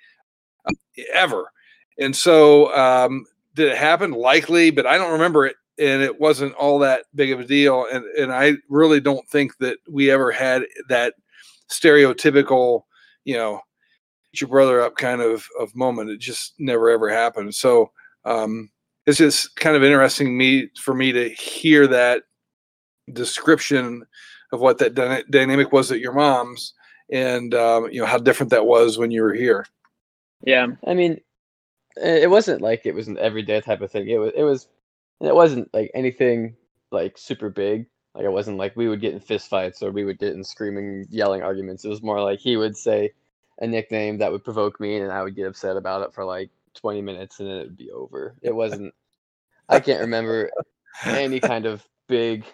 um, 0.68 0.76
ever. 1.14 1.52
And 2.00 2.16
so, 2.16 2.74
um, 2.76 3.26
did 3.56 3.72
it 3.72 3.78
happen? 3.78 4.12
Likely, 4.12 4.70
but 4.70 4.86
I 4.86 4.98
don't 4.98 5.14
remember 5.14 5.46
it 5.46 5.56
and 5.80 6.02
it 6.02 6.20
wasn't 6.20 6.54
all 6.56 6.80
that 6.80 7.06
big 7.16 7.32
of 7.32 7.40
a 7.40 7.46
deal. 7.46 7.86
And 7.92 8.04
and 8.18 8.32
I 8.32 8.54
really 8.70 9.00
don't 9.00 9.28
think 9.28 9.58
that 9.60 9.78
we 9.90 10.10
ever 10.12 10.32
had 10.32 10.64
that 10.90 11.14
stereotypical, 11.70 12.84
you 13.26 13.36
know, 13.36 13.62
your 14.34 14.50
brother 14.50 14.82
up 14.82 14.96
kind 14.96 15.22
of 15.22 15.48
of 15.60 15.76
moment. 15.76 16.10
It 16.10 16.20
just 16.20 16.54
never 16.60 16.90
ever 16.90 17.10
happened. 17.10 17.56
So 17.56 17.92
um, 18.28 18.70
it's 19.06 19.18
just 19.18 19.56
kind 19.56 19.76
of 19.76 19.84
interesting 19.84 20.38
me 20.38 20.70
for 20.82 20.94
me 20.94 21.12
to 21.12 21.30
hear 21.30 21.88
that 21.88 22.24
description 23.14 24.04
of 24.52 24.60
what 24.60 24.78
that 24.80 24.94
dyna- 24.96 25.24
dynamic 25.30 25.72
was 25.72 25.92
at 25.92 26.00
your 26.00 26.14
mom's 26.14 26.74
and 27.10 27.54
um, 27.54 27.90
you 27.92 28.02
know 28.02 28.06
how 28.06 28.18
different 28.18 28.50
that 28.50 28.66
was 28.66 28.98
when 28.98 29.12
you 29.12 29.22
were 29.22 29.34
here. 29.34 29.66
yeah. 30.44 30.68
I 30.86 30.94
mean, 30.94 31.22
it 31.96 32.30
wasn't 32.30 32.62
like 32.62 32.86
it 32.86 32.94
was 32.94 33.08
an 33.08 33.18
everyday 33.18 33.62
type 33.62 33.82
of 33.82 33.92
thing. 33.92 34.08
It 34.08 34.18
was. 34.18 34.32
It 34.36 34.44
was. 34.44 34.68
It 35.22 35.34
wasn't 35.34 35.74
like 35.74 35.90
anything 35.96 36.56
like 36.92 37.18
super 37.18 37.50
big. 37.50 37.88
Like 38.14 38.26
it 38.26 38.32
wasn't 38.32 38.58
like 38.58 38.76
we 38.76 38.88
would 38.88 39.02
get 39.02 39.14
in 39.14 39.20
fist 39.20 39.50
fights 39.50 39.82
or 39.82 39.92
we 39.92 40.04
would 40.04 40.20
get 40.20 40.34
in 40.34 40.44
screaming, 40.44 41.08
yelling 41.10 41.42
arguments. 41.42 41.86
It 41.86 41.90
was 41.90 42.04
more 42.04 42.22
like 42.22 42.40
he 42.40 42.58
would 42.58 42.76
say 42.78 43.12
a 43.62 43.68
nickname 43.68 44.18
that 44.20 44.32
would 44.32 44.44
provoke 44.44 44.80
me, 44.80 44.98
and 44.98 45.12
I 45.12 45.24
would 45.24 45.36
get 45.36 45.48
upset 45.48 45.78
about 45.78 46.04
it 46.04 46.14
for 46.14 46.26
like 46.26 46.50
20 46.78 47.02
minutes, 47.02 47.40
and 47.40 47.50
then 47.50 47.58
it 47.58 47.64
would 47.64 47.78
be 47.78 47.92
over. 47.92 48.36
It 48.42 48.56
wasn't. 48.56 48.94
I 49.70 49.80
can't 49.80 50.02
remember 50.02 50.50
any 51.06 51.40
kind 51.40 51.66
of 51.66 51.86
big 52.08 52.46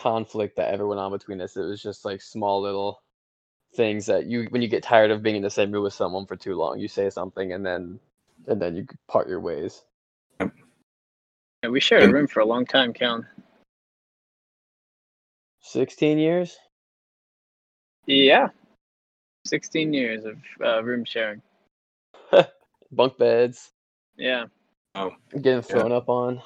conflict 0.00 0.56
that 0.56 0.72
ever 0.72 0.86
went 0.86 1.00
on 1.00 1.12
between 1.12 1.40
us. 1.40 1.56
It 1.56 1.62
was 1.62 1.82
just 1.82 2.04
like 2.04 2.20
small 2.20 2.60
little 2.60 3.00
things 3.74 4.06
that 4.06 4.26
you 4.26 4.46
when 4.50 4.60
you 4.60 4.68
get 4.68 4.82
tired 4.82 5.10
of 5.10 5.22
being 5.22 5.36
in 5.36 5.42
the 5.42 5.50
same 5.50 5.72
room 5.72 5.84
with 5.84 5.94
someone 5.94 6.26
for 6.26 6.36
too 6.36 6.54
long, 6.54 6.78
you 6.78 6.88
say 6.88 7.08
something 7.10 7.52
and 7.52 7.64
then 7.64 7.98
and 8.46 8.60
then 8.60 8.74
you 8.76 8.86
part 9.08 9.28
your 9.28 9.40
ways. 9.40 9.82
Yeah, 10.40 11.70
we 11.70 11.80
shared 11.80 12.10
a 12.10 12.12
room 12.12 12.26
for 12.26 12.40
a 12.40 12.44
long 12.44 12.66
time, 12.66 12.92
Cal. 12.92 13.24
16 15.60 16.18
years? 16.18 16.58
Yeah. 18.06 18.48
16 19.46 19.92
years 19.92 20.24
of 20.24 20.36
uh, 20.64 20.82
room 20.82 21.04
sharing. 21.04 21.40
Bunk 22.92 23.16
beds, 23.18 23.72
Yeah. 24.16 24.44
Oh. 24.94 25.12
Getting 25.40 25.62
thrown 25.62 25.92
up 25.92 26.08
on. 26.10 26.42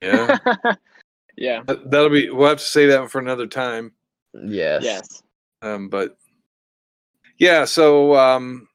Yeah, 0.00 0.38
yeah. 1.36 1.62
that'll 1.66 2.08
be. 2.08 2.30
We'll 2.30 2.48
have 2.48 2.58
to 2.58 2.64
say 2.64 2.86
that 2.86 3.10
for 3.10 3.18
another 3.18 3.46
time. 3.46 3.92
Yes. 4.32 4.82
Yes. 4.84 5.22
Um, 5.60 5.88
but 5.88 6.16
yeah, 7.38 7.64
so 7.64 8.14
um, 8.16 8.68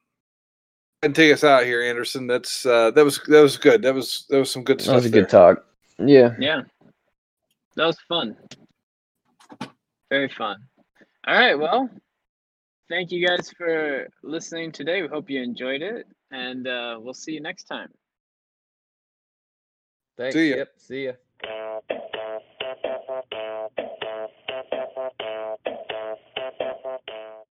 and 1.02 1.14
take 1.14 1.32
us 1.32 1.42
out 1.44 1.64
here, 1.64 1.82
Anderson. 1.82 2.26
That's 2.26 2.64
uh, 2.64 2.90
that 2.92 3.04
was 3.04 3.20
that 3.26 3.40
was 3.40 3.56
good. 3.56 3.82
That 3.82 3.94
was 3.94 4.26
that 4.30 4.38
was 4.38 4.50
some 4.50 4.64
good 4.64 4.80
stuff. 4.80 4.92
That 4.92 4.96
was 4.96 5.06
a 5.06 5.08
there. 5.08 5.22
good 5.22 5.30
talk. 5.30 5.64
Yeah. 5.98 6.34
Yeah. 6.38 6.62
That 7.76 7.86
was 7.86 7.98
fun. 8.08 8.36
Very 10.10 10.28
fun. 10.28 10.58
All 11.26 11.34
right. 11.34 11.58
Well, 11.58 11.90
thank 12.94 13.10
you 13.10 13.26
guys 13.26 13.50
for 13.50 14.06
listening 14.22 14.70
today. 14.70 15.02
We 15.02 15.08
hope 15.08 15.28
you 15.28 15.42
enjoyed 15.42 15.82
it, 15.82 16.06
and 16.30 16.68
uh, 16.68 16.96
we'll 17.00 17.12
see 17.12 17.32
you 17.32 17.40
next 17.40 17.64
time. 17.64 17.88
Thanks. 20.16 20.34
See 20.36 20.50
ya. 20.50 20.56
Yep, 20.58 20.68
see 20.78 21.04
ya. 21.06 21.12